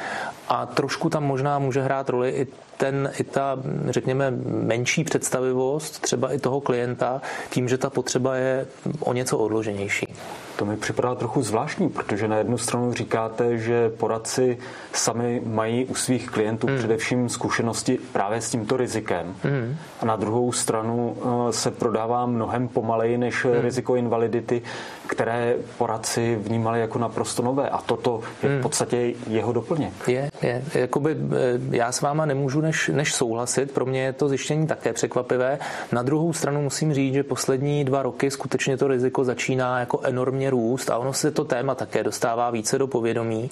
a 0.48 0.66
trošku 0.66 1.10
tam 1.10 1.24
možná 1.24 1.58
může 1.58 1.82
hrát 1.82 2.08
roli 2.08 2.30
i 2.30 2.46
ten, 2.76 3.12
i 3.20 3.24
ta, 3.24 3.58
řekněme, 3.88 4.30
menší 4.46 5.04
představivost 5.04 6.02
třeba 6.02 6.32
i 6.32 6.38
toho 6.38 6.60
klienta 6.60 7.22
tím, 7.50 7.68
že 7.68 7.78
ta 7.78 7.90
potřeba 7.90 8.36
je 8.36 8.66
o 9.00 9.12
něco 9.12 9.38
odloženější. 9.38 10.14
To 10.56 10.64
mi 10.64 10.76
připadá 10.76 11.14
trochu 11.14 11.42
zvláštní, 11.42 11.88
protože 11.88 12.28
na 12.28 12.36
jednu 12.36 12.58
stranu 12.58 12.92
říkáte, 12.92 13.58
že 13.58 13.88
poradci 13.88 14.58
sami 14.92 15.42
mají 15.44 15.84
u 15.84 15.94
svých 15.94 16.30
klientů 16.30 16.66
hmm. 16.66 16.78
především 16.78 17.28
zkušenosti 17.28 17.98
právě 18.12 18.40
s 18.40 18.50
tímto 18.50 18.76
rizikem. 18.76 19.34
Hmm. 19.42 19.76
A 20.00 20.04
na 20.04 20.16
druhou 20.16 20.52
stranu 20.52 21.16
eh, 21.16 21.52
se 21.52 21.70
prodává 21.70 22.26
mnohem 22.26 22.68
pomaleji 22.68 23.18
než 23.18 23.44
hmm. 23.44 23.54
riziko 23.54 23.96
invalidity, 23.96 24.62
které 25.06 25.56
poradci 25.78 26.38
vnímali 26.42 26.80
jako 26.80 26.98
naprosto 26.98 27.42
nové. 27.42 27.68
A 27.68 27.78
toto 27.78 28.20
je 28.42 28.48
v 28.48 28.52
hmm. 28.52 28.62
podstatě 28.62 29.12
jeho 29.26 29.52
doplněk. 29.52 29.92
Je, 30.08 30.30
je. 30.42 30.64
Jakoby, 30.74 31.16
eh, 31.16 31.76
já 31.76 31.92
s 31.92 32.00
váma 32.00 32.26
nemůžu 32.26 32.60
než, 32.60 32.90
než 32.94 33.14
souhlasit. 33.14 33.72
Pro 33.72 33.86
mě 33.86 34.02
je 34.02 34.12
to 34.12 34.28
zjištění 34.28 34.66
také 34.66 34.92
překvapivé. 34.92 35.58
Na 35.92 36.02
druhou 36.02 36.32
stranu 36.32 36.62
musím 36.62 36.94
říct, 36.94 37.14
že 37.14 37.22
poslední 37.22 37.84
dva 37.84 38.02
roky 38.02 38.30
skutečně 38.30 38.76
to 38.76 38.88
riziko 38.88 39.24
začíná 39.24 39.80
jako 39.80 40.00
enormně 40.02 40.50
růst 40.50 40.90
a 40.90 40.98
ono 40.98 41.12
se 41.12 41.30
to 41.30 41.44
téma 41.44 41.74
také 41.74 42.02
dostává 42.02 42.50
více 42.50 42.78
do 42.78 42.86
povědomí. 42.86 43.50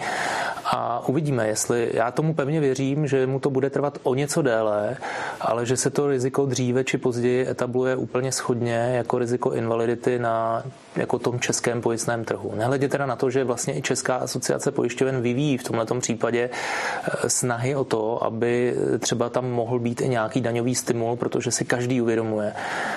A 0.64 1.08
uvidíme, 1.08 1.48
jestli 1.48 1.90
já 1.94 2.10
tomu 2.10 2.34
pevně 2.34 2.60
věřím, 2.60 3.06
že 3.06 3.26
mu 3.26 3.40
to 3.40 3.50
bude 3.50 3.70
trvat 3.70 3.98
o 4.02 4.14
něco 4.14 4.42
déle, 4.42 4.96
ale 5.40 5.66
že 5.66 5.76
se 5.76 5.90
to 5.90 6.08
riziko 6.08 6.46
dříve 6.46 6.84
či 6.84 6.98
později 6.98 7.48
etabluje 7.48 7.96
úplně 7.96 8.32
schodně 8.32 8.92
jako 8.96 9.18
riziko 9.18 9.52
invalidity 9.52 10.18
na 10.18 10.62
jako 10.96 11.18
tom 11.18 11.40
českém 11.40 11.80
pojistném 11.80 12.24
trhu. 12.24 12.52
Nehledě 12.56 12.88
teda 12.88 13.06
na 13.06 13.16
to, 13.16 13.30
že 13.30 13.44
vlastně 13.44 13.78
i 13.78 13.82
Česká 13.82 14.16
asociace 14.16 14.70
pojišťoven 14.70 15.20
vyvíjí 15.20 15.58
v 15.58 15.64
tomto 15.64 15.94
případě 15.94 16.50
eh, 16.50 17.30
snahy 17.30 17.76
o 17.76 17.84
to, 17.84 18.24
aby 18.24 18.74
třeba 18.98 19.28
tam 19.28 19.50
mohl 19.50 19.78
být 19.78 20.00
i 20.00 20.08
nějaký 20.08 20.40
daňový 20.40 20.74
stimul, 20.74 21.16
protože 21.16 21.50
si 21.50 21.64
každý 21.64 22.00
uvědomuje, 22.00 22.52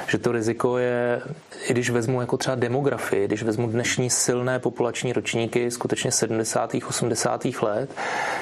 že 0.08 0.18
to 0.18 0.32
riziko 0.32 0.78
je, 0.78 1.22
i 1.68 1.74
když 1.74 1.90
vezmu 1.90 2.22
jako 2.22 2.38
třeba 2.38 2.56
demografii, 2.56 3.28
když 3.28 3.44
vezmu 3.44 3.68
dnešní 3.68 4.10
silné 4.10 4.60
populační 4.60 5.14
ročníky, 5.14 5.72
skutečně 5.72 6.12
70. 6.12 6.76
80. 6.88 7.46
let, 7.62 7.90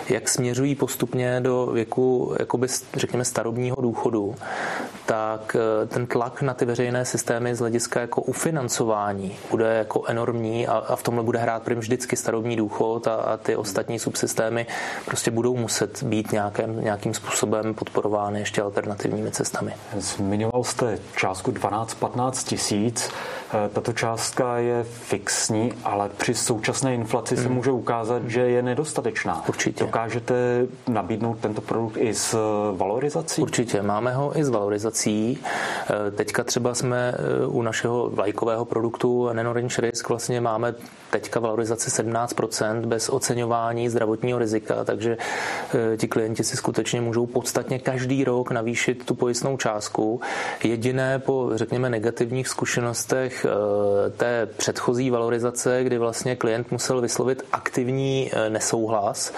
jak 0.10 0.30
směřují 0.30 0.76
postupně 0.76 1.42
do 1.42 1.66
věku, 1.66 2.36
jakoby, 2.40 2.68
řekněme, 2.96 3.26
starobního 3.26 3.82
důchodu, 3.82 4.36
tak 5.06 5.56
eh, 5.56 5.88
ten 5.88 6.08
tlak 6.08 6.42
na 6.42 6.54
ty 6.54 6.66
veřejné 6.66 7.06
systémy 7.06 7.56
z 7.56 7.60
hlediska 7.60 8.02
jako 8.02 8.22
ufinancování 8.22 9.38
bude 9.52 9.76
jako 9.78 10.04
enormní 10.08 10.68
a, 10.68 10.74
a 10.74 10.96
v 10.96 11.04
tomhle 11.04 11.24
bude 11.24 11.40
hrát 11.40 11.64
prim 11.64 11.80
vždycky 11.80 12.16
starobní 12.16 12.56
důchod 12.56 13.08
a, 13.08 13.16
a 13.16 13.38
ty 13.38 13.56
ostatní 13.56 14.00
subsystémy 14.00 14.68
prostě 15.06 15.32
budou 15.32 15.58
muset 15.58 16.04
být 16.04 16.32
nějakým, 16.32 16.82
nějakým 16.82 17.14
způsobem 17.14 17.74
podporovány 17.74 18.40
ještě 18.40 18.62
alternativními 18.62 19.32
cestami. 19.32 19.74
Zmiňoval 19.98 20.64
jste 20.64 21.00
částku 21.16 21.52
12-15 21.52 22.48
tisíc. 22.48 23.12
Eh, 23.54 23.70
tato 23.70 23.94
částka 23.94 24.58
je 24.58 24.84
fixní, 24.84 25.74
ale 25.84 26.10
při 26.18 26.34
současné 26.34 26.96
inflaci 26.96 27.36
hmm. 27.36 27.44
se 27.44 27.50
může 27.50 27.72
ukázat, 27.72 28.30
že 28.30 28.42
je 28.42 28.62
nedostatečná. 28.62 29.44
Určitě. 29.48 29.84
Dokážete 29.84 30.68
nabídnout 30.88 31.40
tento 31.40 31.62
produkt 31.62 31.98
i 31.98 32.14
s 32.14 32.38
valorizací? 32.78 33.42
Určitě, 33.42 33.82
máme 33.82 34.14
ho 34.14 34.40
i 34.40 34.44
s 34.44 34.50
valorizací. 34.50 35.40
Eh, 36.08 36.12
teďka 36.12 36.44
třeba 36.44 36.74
jsme 36.74 37.16
eh, 37.18 37.48
u 37.48 37.62
našeho 37.62 38.10
vlajkového 38.10 38.66
produktu 38.66 39.30
Nenorange 39.36 39.82
Risk 39.82 40.10
vlastně 40.10 40.42
máme 40.42 40.74
teďka 41.20 41.40
valorizaci 41.40 41.90
17% 41.90 42.86
bez 42.86 43.10
oceňování 43.10 43.90
zdravotního 43.90 44.40
rizika, 44.40 44.84
takže 44.84 45.18
ti 45.98 46.08
klienti 46.08 46.44
si 46.44 46.58
skutečně 46.58 47.02
můžou 47.02 47.26
podstatně 47.26 47.80
každý 47.80 48.24
rok 48.24 48.52
navýšit 48.52 49.06
tu 49.06 49.16
pojistnou 49.16 49.58
částku. 49.58 50.22
Jediné 50.64 51.20
po, 51.20 51.52
řekněme, 51.56 51.90
negativních 51.90 52.48
zkušenostech 52.48 53.46
Eh, 53.46 54.10
té 54.10 54.46
předchozí 54.46 55.10
valorizace, 55.10 55.84
kdy 55.84 55.98
vlastně 55.98 56.36
klient 56.36 56.72
musel 56.72 57.02
vyslovit 57.02 57.44
aktivní 57.52 58.32
eh, 58.34 58.50
nesouhlas 58.50 59.34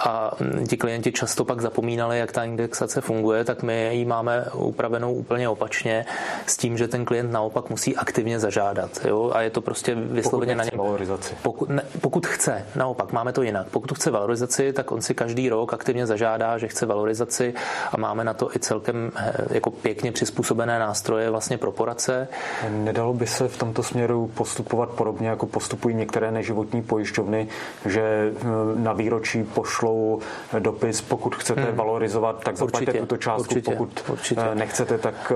a 0.00 0.30
hm, 0.40 0.66
ti 0.66 0.76
klienti 0.76 1.12
často 1.12 1.44
pak 1.44 1.60
zapomínali, 1.60 2.18
jak 2.18 2.32
ta 2.32 2.44
indexace 2.44 3.00
funguje, 3.00 3.44
tak 3.44 3.62
my 3.62 3.90
ji 3.92 4.04
máme 4.04 4.44
upravenou 4.54 5.14
úplně 5.14 5.48
opačně 5.48 6.04
s 6.46 6.56
tím, 6.56 6.78
že 6.78 6.88
ten 6.88 7.04
klient 7.04 7.32
naopak 7.32 7.70
musí 7.70 7.96
aktivně 7.96 8.38
zažádat. 8.38 8.90
Jo? 9.04 9.30
A 9.34 9.42
je 9.42 9.50
to 9.50 9.60
prostě 9.60 9.94
vysloveně 9.94 10.54
na 10.54 10.64
něm. 10.64 10.70
Valorizaci. 11.08 11.34
Pokud, 11.42 11.68
ne, 11.68 11.82
pokud 12.00 12.26
chce, 12.26 12.66
naopak, 12.76 13.12
máme 13.12 13.32
to 13.32 13.42
jinak. 13.42 13.66
Pokud 13.70 13.92
chce 13.92 14.10
valorizaci, 14.10 14.72
tak 14.72 14.92
on 14.92 15.02
si 15.02 15.14
každý 15.14 15.48
rok 15.48 15.74
aktivně 15.74 16.06
zažádá, 16.06 16.58
že 16.58 16.68
chce 16.68 16.86
valorizaci 16.86 17.54
a 17.92 17.96
máme 17.96 18.24
na 18.24 18.34
to 18.34 18.56
i 18.56 18.58
celkem 18.58 19.10
eh, 19.16 19.32
jako 19.50 19.70
pěkně 19.70 20.12
přizpůsobené 20.12 20.78
nástroje 20.78 21.30
vlastně 21.30 21.58
pro 21.58 21.72
poradce. 21.72 22.28
Nedalo 22.68 23.14
by 23.14 23.26
se 23.26 23.48
v 23.48 23.56
tomto 23.58 23.82
směru 23.82 24.30
postupovat 24.34 24.88
podobně, 24.88 25.28
jako 25.28 25.46
postupují 25.46 25.94
některé 25.94 26.30
neživotní 26.30 26.82
pojišťovny, 26.82 27.48
že 27.86 28.02
eh, 28.02 28.44
na 28.76 28.92
výročí 28.92 29.44
pošlo 29.44 29.78
pošlou 29.78 30.20
dopis, 30.58 31.00
pokud 31.00 31.34
chcete 31.34 31.62
hmm. 31.62 31.76
valorizovat, 31.76 32.44
tak 32.44 32.56
zaplaťte 32.56 32.92
tuto 32.92 33.16
částku, 33.16 33.54
určitě, 33.54 33.70
pokud 33.70 34.04
určitě. 34.08 34.40
nechcete, 34.54 34.98
tak 34.98 35.32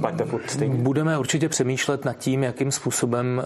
plaťte 0.00 0.24
furt 0.24 0.50
stejně. 0.50 0.74
Budeme 0.74 1.18
určitě 1.18 1.48
přemýšlet 1.48 2.04
nad 2.04 2.16
tím, 2.16 2.42
jakým 2.42 2.72
způsobem 2.72 3.42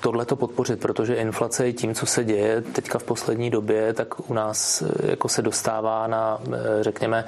tohleto 0.00 0.36
podpořit, 0.60 0.80
protože 0.80 1.14
inflace 1.14 1.66
je 1.66 1.72
tím, 1.72 1.94
co 1.94 2.06
se 2.06 2.24
děje 2.24 2.62
teďka 2.62 2.98
v 2.98 3.02
poslední 3.02 3.50
době, 3.50 3.92
tak 3.92 4.30
u 4.30 4.34
nás 4.34 4.82
jako 5.02 5.28
se 5.28 5.42
dostává 5.42 6.06
na, 6.06 6.38
řekněme, 6.80 7.24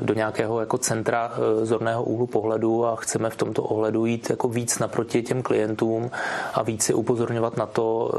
do 0.00 0.14
nějakého 0.14 0.60
jako 0.60 0.78
centra 0.78 1.32
zorného 1.62 2.02
úhlu 2.04 2.26
pohledu 2.26 2.86
a 2.86 2.96
chceme 2.96 3.30
v 3.30 3.36
tomto 3.36 3.62
ohledu 3.62 4.06
jít 4.06 4.30
jako 4.30 4.48
víc 4.48 4.78
naproti 4.78 5.22
těm 5.22 5.42
klientům 5.42 6.10
a 6.54 6.62
víc 6.62 6.82
si 6.82 6.94
upozorňovat 6.94 7.56
na 7.56 7.66
to, 7.66 8.10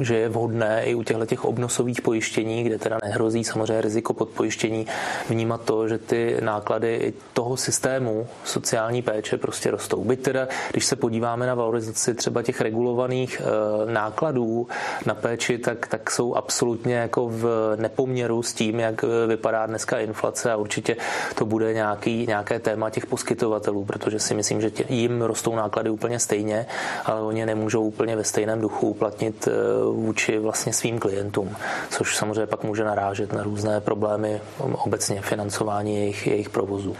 eh, 0.00 0.04
že 0.04 0.16
je 0.16 0.28
vhodné 0.28 0.84
i 0.84 0.94
u 0.94 1.02
těchto 1.02 1.26
těch 1.26 1.44
obnosových 1.44 2.02
pojištění, 2.02 2.64
kde 2.64 2.78
teda 2.78 2.98
nehrozí 3.04 3.44
samozřejmě 3.44 3.80
riziko 3.80 4.14
podpojištění, 4.14 4.86
vnímat 5.28 5.60
to, 5.64 5.88
že 5.88 5.98
ty 5.98 6.36
náklady 6.40 7.12
toho 7.32 7.56
systému 7.56 8.26
sociální 8.44 9.02
péče 9.02 9.36
prostě 9.36 9.70
rostou. 9.70 10.04
Byť 10.04 10.22
teda, 10.22 10.48
když 10.70 10.84
se 10.84 10.96
podíváme 10.96 11.46
na 11.46 11.54
valorizaci 11.54 12.14
třeba 12.14 12.42
těch 12.42 12.60
regulovaných 12.60 13.11
eh, 13.12 13.92
nákladů 13.92 14.66
na 15.06 15.14
péči, 15.14 15.58
tak, 15.58 15.86
tak 15.86 16.10
jsou 16.10 16.34
absolutně 16.34 16.94
jako 16.94 17.28
v 17.28 17.76
nepoměru 17.76 18.42
s 18.42 18.52
tím, 18.52 18.80
jak 18.80 19.04
vypadá 19.26 19.66
dneska 19.66 19.98
inflace 19.98 20.52
a 20.52 20.56
určitě 20.56 20.96
to 21.34 21.44
bude 21.44 21.74
nějaký, 21.74 22.26
nějaké 22.26 22.58
téma 22.58 22.90
těch 22.90 23.06
poskytovatelů, 23.06 23.84
protože 23.84 24.18
si 24.18 24.34
myslím, 24.34 24.60
že 24.60 24.70
tě, 24.70 24.84
jim 24.88 25.22
rostou 25.22 25.54
náklady 25.54 25.90
úplně 25.90 26.18
stejně, 26.18 26.66
ale 27.04 27.20
oni 27.22 27.46
nemůžou 27.46 27.82
úplně 27.82 28.16
ve 28.16 28.24
stejném 28.24 28.60
duchu 28.60 28.88
uplatnit 28.88 29.48
eh, 29.48 29.52
vůči 29.92 30.38
vlastně 30.38 30.72
svým 30.72 30.98
klientům, 30.98 31.56
což 31.90 32.16
samozřejmě 32.16 32.46
pak 32.46 32.64
může 32.64 32.84
narážet 32.84 33.32
na 33.32 33.42
různé 33.42 33.80
problémy 33.80 34.40
obecně 34.58 35.20
financování 35.22 35.96
jejich, 35.96 36.26
jejich 36.26 36.50
provozu. 36.50 36.96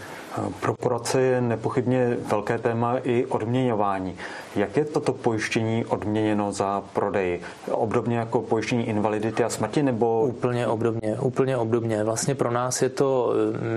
Pro 0.61 0.75
poradce 0.75 1.21
je 1.21 1.41
nepochybně 1.41 2.17
velké 2.31 2.59
téma 2.59 2.99
i 3.05 3.27
odměňování. 3.27 4.17
Jak 4.57 4.77
je 4.77 4.85
toto 4.85 5.13
pojištění 5.13 5.85
odměněno 5.85 6.53
za 6.53 6.83
prodej? 6.93 7.41
Obdobně 7.71 8.17
jako 8.17 8.41
pojištění 8.41 8.89
invalidity 8.89 9.45
a 9.45 9.49
smrti 9.49 9.83
nebo? 9.83 10.23
Úplně 10.23 10.67
obdobně, 10.67 11.17
úplně 11.21 11.57
obdobně. 11.57 12.05
Vlastně 12.05 12.35
pro 12.35 12.51
nás 12.51 12.83
je 12.83 12.89
to, 12.89 13.33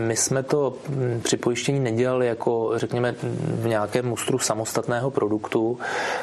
my 0.07 0.15
jsme 0.15 0.43
to 0.43 0.73
při 1.23 1.37
pojištění 1.37 1.79
nedělali 1.79 2.27
jako, 2.27 2.71
řekněme, 2.75 3.15
v 3.61 3.67
nějakém 3.67 4.05
mustru 4.05 4.39
samostatného 4.39 5.11
produktu. 5.11 5.79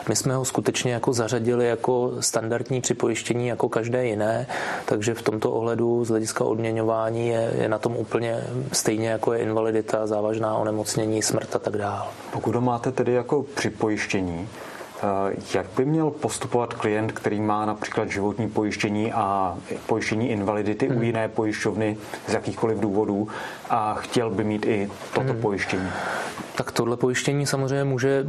My 0.09 0.17
jsme 0.17 0.35
ho 0.35 0.45
skutečně 0.45 0.93
jako 0.93 1.13
zařadili 1.13 1.69
jako 1.69 2.13
standardní 2.21 2.81
připojištění 2.81 3.47
jako 3.47 3.69
každé 3.69 4.07
jiné, 4.07 4.47
takže 4.85 5.15
v 5.15 5.23
tomto 5.23 5.53
ohledu 5.53 6.05
z 6.05 6.09
hlediska 6.09 6.45
odměňování 6.45 7.29
je, 7.29 7.53
je 7.59 7.69
na 7.69 7.79
tom 7.79 7.97
úplně 7.97 8.45
stejně 8.73 9.09
jako 9.09 9.33
je 9.33 9.41
invalidita, 9.41 10.07
závažná 10.07 10.55
onemocnění, 10.57 11.23
smrt 11.23 11.57
a 11.57 11.59
tak 11.59 11.77
dále. 11.77 12.07
Pokud 12.33 12.55
ho 12.55 12.61
máte 12.61 12.93
tedy 12.93 13.13
jako 13.13 13.43
připojištění, 13.55 14.42
Eh, 14.42 14.42
jak 15.55 15.67
by 15.77 15.85
měl 15.85 16.11
postupovat 16.11 16.75
klient, 16.75 17.13
který 17.13 17.41
má 17.41 17.67
například 17.67 18.09
životní 18.09 18.51
pojištění 18.51 19.13
a 19.13 19.57
pojištění 19.87 20.31
invalidity 20.31 20.89
hmm. 20.89 20.99
u 20.99 21.03
jiné 21.03 21.29
pojišťovny 21.29 21.97
z 22.29 22.33
jakýchkoliv 22.33 22.81
důvodů 22.81 23.29
a 23.71 23.95
chtěl 23.95 24.31
by 24.31 24.45
mít 24.45 24.67
i 24.67 24.91
toto 25.15 25.33
hmm. 25.33 25.43
pojištění? 25.43 25.89
Tak 26.57 26.73
tohle 26.73 26.97
pojištění 26.97 27.47
samozřejmě 27.47 27.85
může 27.85 28.25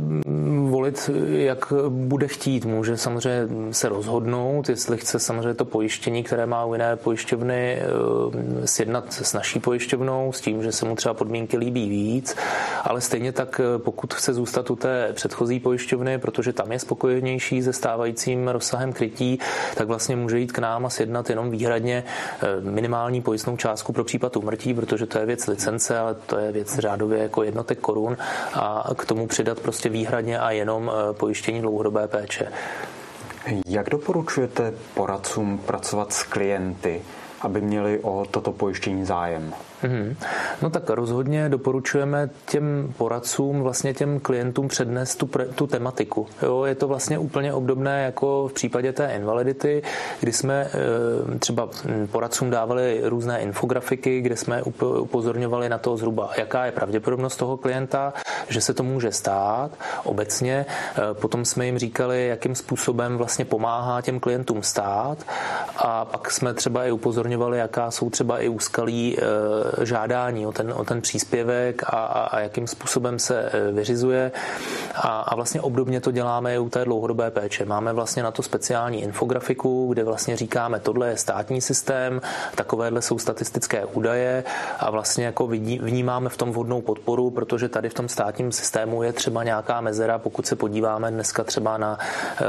volit, 0.69 1.09
jak 1.27 1.73
bude 1.89 2.27
chtít. 2.27 2.65
Může 2.65 2.97
samozřejmě 2.97 3.73
se 3.73 3.89
rozhodnout, 3.89 4.69
jestli 4.69 4.97
chce 4.97 5.19
samozřejmě 5.19 5.53
to 5.53 5.65
pojištění, 5.65 6.23
které 6.23 6.45
má 6.45 6.65
u 6.65 6.73
jiné 6.73 6.95
pojišťovny, 6.95 7.77
eh, 7.81 8.67
sjednat 8.67 9.13
s 9.13 9.33
naší 9.33 9.59
pojišťovnou, 9.59 10.31
s 10.31 10.41
tím, 10.41 10.63
že 10.63 10.71
se 10.71 10.85
mu 10.85 10.95
třeba 10.95 11.13
podmínky 11.13 11.57
líbí 11.57 11.89
víc, 11.89 12.35
ale 12.83 13.01
stejně 13.01 13.31
tak, 13.31 13.61
eh, 13.63 13.79
pokud 13.79 14.13
chce 14.13 14.33
zůstat 14.33 14.71
u 14.71 14.75
té 14.75 15.09
předchozí 15.13 15.59
pojišťovny, 15.59 16.17
protože 16.17 16.53
tam 16.63 16.71
je 16.71 16.79
spokojenější 16.79 17.61
se 17.63 17.73
stávajícím 17.73 18.47
rozsahem 18.47 18.93
krytí, 18.93 19.39
tak 19.75 19.87
vlastně 19.87 20.15
může 20.15 20.39
jít 20.39 20.51
k 20.51 20.59
nám 20.59 20.85
a 20.85 20.89
sjednat 20.89 21.29
jenom 21.29 21.51
výhradně 21.51 22.03
eh, 22.03 22.61
minimální 22.61 23.21
pojistnou 23.21 23.57
částku 23.57 23.93
pro 23.93 24.03
případ 24.03 24.37
umrtí, 24.37 24.73
protože 24.73 25.05
to 25.05 25.19
je 25.19 25.25
věc 25.25 25.47
licence, 25.47 25.99
ale 25.99 26.15
to 26.15 26.37
je 26.37 26.51
věc 26.51 26.79
řádově 26.79 27.23
jako 27.23 27.43
jednotek 27.43 27.79
korun 27.79 28.17
a 28.53 28.89
k 28.97 29.05
tomu 29.05 29.27
přidat 29.27 29.59
prostě 29.59 29.89
výhradně 29.89 30.39
a 30.39 30.51
jenom 30.51 30.91
eh, 30.91 31.13
pojištění 31.13 31.61
dlouhodobé 31.61 32.07
péče. 32.07 32.47
Jak 33.65 33.89
doporučujete 33.89 34.73
poradcům 34.93 35.57
pracovat 35.57 36.13
s 36.13 36.23
klienty, 36.23 37.01
aby 37.41 37.61
měli 37.61 37.99
o 37.99 38.25
toto 38.31 38.51
pojištění 38.51 39.05
zájem? 39.05 39.53
Mm-hmm. 39.83 40.15
No 40.61 40.69
tak 40.69 40.89
rozhodně 40.89 41.49
doporučujeme 41.49 42.29
těm 42.45 42.93
poradcům, 42.97 43.61
vlastně 43.61 43.93
těm 43.93 44.19
klientům 44.19 44.67
přednést 44.67 45.15
tu, 45.15 45.27
pre, 45.27 45.45
tu 45.45 45.67
tematiku. 45.67 46.27
Jo, 46.41 46.63
je 46.65 46.75
to 46.75 46.87
vlastně 46.87 47.17
úplně 47.17 47.53
obdobné 47.53 48.03
jako 48.03 48.47
v 48.47 48.53
případě 48.53 48.93
té 48.93 49.11
invalidity, 49.15 49.83
kdy 50.19 50.33
jsme 50.33 50.67
e, 51.35 51.39
třeba 51.39 51.69
poradcům 52.11 52.49
dávali 52.49 53.01
různé 53.03 53.39
infografiky, 53.39 54.21
kde 54.21 54.37
jsme 54.37 54.63
upozorňovali 54.99 55.69
na 55.69 55.77
to 55.77 55.97
zhruba, 55.97 56.29
jaká 56.37 56.65
je 56.65 56.71
pravděpodobnost 56.71 57.35
toho 57.35 57.57
klienta, 57.57 58.13
že 58.49 58.61
se 58.61 58.73
to 58.73 58.83
může 58.83 59.11
stát 59.11 59.71
obecně. 60.03 60.65
E, 60.65 61.13
potom 61.13 61.45
jsme 61.45 61.65
jim 61.65 61.77
říkali, 61.77 62.27
jakým 62.27 62.55
způsobem 62.55 63.17
vlastně 63.17 63.45
pomáhá 63.45 64.01
těm 64.01 64.19
klientům 64.19 64.63
stát 64.63 65.17
a 65.77 66.05
pak 66.05 66.31
jsme 66.31 66.53
třeba 66.53 66.85
i 66.85 66.91
upozorňovali, 66.91 67.57
jaká 67.57 67.91
jsou 67.91 68.09
třeba 68.09 68.39
i 68.39 68.49
úskalí 68.49 69.17
e, 69.17 69.72
žádání 69.81 70.47
o 70.47 70.51
ten, 70.51 70.73
o 70.73 70.83
ten 70.83 71.01
příspěvek 71.01 71.83
a, 71.83 71.87
a, 71.87 72.23
a 72.23 72.39
jakým 72.39 72.67
způsobem 72.67 73.19
se 73.19 73.41
e, 73.41 73.71
vyřizuje. 73.71 74.31
A, 74.95 75.19
a 75.19 75.35
vlastně 75.35 75.61
obdobně 75.61 76.01
to 76.01 76.11
děláme 76.11 76.55
i 76.55 76.59
u 76.59 76.69
té 76.69 76.85
dlouhodobé 76.85 77.31
péče. 77.31 77.65
Máme 77.65 77.93
vlastně 77.93 78.23
na 78.23 78.31
to 78.31 78.43
speciální 78.43 79.01
infografiku, 79.01 79.87
kde 79.93 80.03
vlastně 80.03 80.37
říkáme, 80.37 80.79
tohle 80.79 81.09
je 81.09 81.17
státní 81.17 81.61
systém, 81.61 82.21
takovéhle 82.55 83.01
jsou 83.01 83.19
statistické 83.19 83.85
údaje 83.85 84.43
a 84.79 84.91
vlastně 84.91 85.25
jako 85.25 85.47
vidí, 85.47 85.79
vnímáme 85.79 86.29
v 86.29 86.37
tom 86.37 86.51
vhodnou 86.51 86.81
podporu, 86.81 87.29
protože 87.29 87.69
tady 87.69 87.89
v 87.89 87.93
tom 87.93 88.09
státním 88.09 88.51
systému 88.51 89.03
je 89.03 89.13
třeba 89.13 89.43
nějaká 89.43 89.81
mezera, 89.81 90.19
pokud 90.19 90.47
se 90.47 90.55
podíváme 90.55 91.11
dneska 91.11 91.43
třeba 91.43 91.77
na 91.77 91.97
e, 91.99 92.43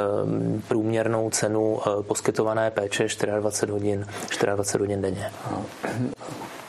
průměrnou 0.68 1.30
cenu 1.30 1.78
e, 1.78 2.02
poskytované 2.02 2.70
péče 2.70 3.06
24 3.40 3.72
hodin, 3.72 4.06
24 4.40 4.82
hodin 4.82 5.02
denně 5.02 5.30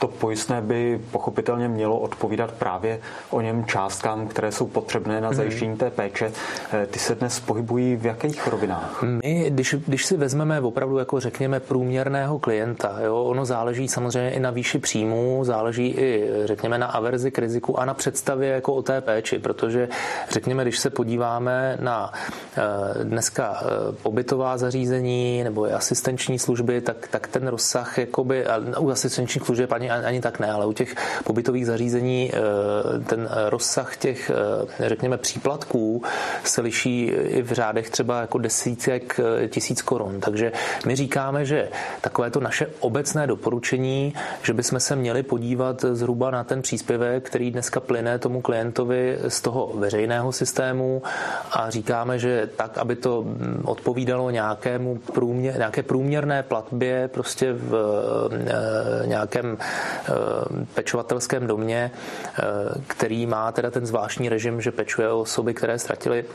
to 0.07 0.11
pojistné 0.11 0.61
by 0.61 1.01
pochopitelně 1.11 1.67
mělo 1.67 1.99
odpovídat 1.99 2.51
právě 2.51 2.99
o 3.29 3.41
něm 3.41 3.65
částkám, 3.65 4.27
které 4.27 4.51
jsou 4.51 4.67
potřebné 4.67 5.21
na 5.21 5.27
mhm. 5.27 5.37
zajištění 5.37 5.77
té 5.77 5.89
péče. 5.89 6.31
Eh, 6.73 6.85
ty 6.85 6.99
se 6.99 7.15
dnes 7.15 7.39
pohybují 7.39 7.95
v 7.95 8.05
jakých 8.05 8.47
rovinách? 8.47 9.03
My, 9.03 9.45
když, 9.49 9.75
když 9.87 10.05
si 10.05 10.17
vezmeme 10.17 10.61
opravdu 10.61 10.97
jako 10.97 11.19
řekněme 11.19 11.59
průměrného 11.59 12.39
klienta, 12.39 12.97
jo, 13.03 13.23
ono 13.23 13.45
záleží 13.45 13.87
samozřejmě 13.87 14.31
i 14.31 14.39
na 14.39 14.51
výši 14.51 14.79
příjmu, 14.79 15.39
záleží 15.43 15.87
i 15.87 16.29
řekněme 16.45 16.77
na 16.77 16.87
averzi 16.87 17.31
k 17.31 17.39
riziku 17.39 17.79
a 17.79 17.85
na 17.85 17.93
představě 17.93 18.49
jako 18.49 18.73
o 18.73 18.81
té 18.81 19.01
péči, 19.01 19.39
protože 19.39 19.89
řekněme, 20.29 20.63
když 20.63 20.79
se 20.79 20.89
podíváme 20.89 21.77
na 21.81 22.13
dneska 23.03 23.59
eh, 23.61 23.65
pobytová 24.03 24.57
zařízení 24.57 25.43
nebo 25.43 25.65
asistenční 25.65 26.39
služby, 26.39 26.81
tak, 26.81 27.07
tak 27.07 27.27
ten 27.27 27.47
rozsah 27.47 27.97
jakoby, 27.97 28.45
u 28.79 28.89
asistenčních 28.89 29.43
služeb 29.45 29.71
ani 29.71 29.91
ani, 29.91 30.21
tak 30.21 30.39
ne, 30.39 30.51
ale 30.51 30.65
u 30.65 30.73
těch 30.73 30.95
pobytových 31.23 31.65
zařízení 31.65 32.31
eh, 32.33 32.99
ten 32.99 33.29
rozsah 33.49 33.97
těch, 33.97 34.31
eh, 34.79 34.89
řekněme, 34.89 35.17
příplatků 35.17 36.03
se 36.43 36.61
liší 36.61 37.05
i 37.05 37.41
v 37.41 37.51
řádech 37.51 37.89
třeba 37.89 38.21
jako 38.21 38.37
desítek 38.37 39.19
eh, 39.19 39.47
tisíc 39.47 39.81
korun. 39.81 40.19
Takže 40.19 40.51
my 40.85 40.95
říkáme, 40.95 41.45
že 41.45 41.69
takové 42.01 42.31
to 42.31 42.39
naše 42.39 42.67
obecné 42.79 43.27
doporučení, 43.27 44.13
že 44.43 44.53
bychom 44.53 44.79
se 44.79 44.95
měli 44.95 45.23
podívat 45.23 45.85
zhruba 45.91 46.31
na 46.31 46.43
ten 46.43 46.61
příspěvek, 46.61 47.23
který 47.23 47.51
dneska 47.51 47.79
plyne 47.79 48.19
tomu 48.19 48.41
klientovi 48.41 49.17
z 49.27 49.41
toho 49.41 49.71
veřejného 49.75 50.31
systému 50.31 51.03
a 51.51 51.69
říkáme, 51.69 52.19
že 52.19 52.44
tak, 52.47 52.77
aby 52.77 52.95
to 52.95 53.21
mm, 53.21 53.61
odpovídalo 53.65 54.29
nějakému 54.29 54.97
průměr, 55.13 55.57
nějaké 55.57 55.83
průměrné 55.83 56.43
platbě 56.43 57.07
prostě 57.07 57.53
v 57.53 57.75
nějakém 59.05 59.57
Eh, 60.09 60.65
pečovatelském 60.73 61.47
domě, 61.47 61.91
eh, 61.91 62.43
který 62.87 63.25
má 63.25 63.51
teda 63.51 63.71
ten 63.71 63.85
zvláštní 63.85 64.29
režim, 64.29 64.61
že 64.61 64.71
pečuje 64.71 65.09
o 65.09 65.19
osoby, 65.19 65.53
které 65.53 65.79
ztratily 65.79 66.25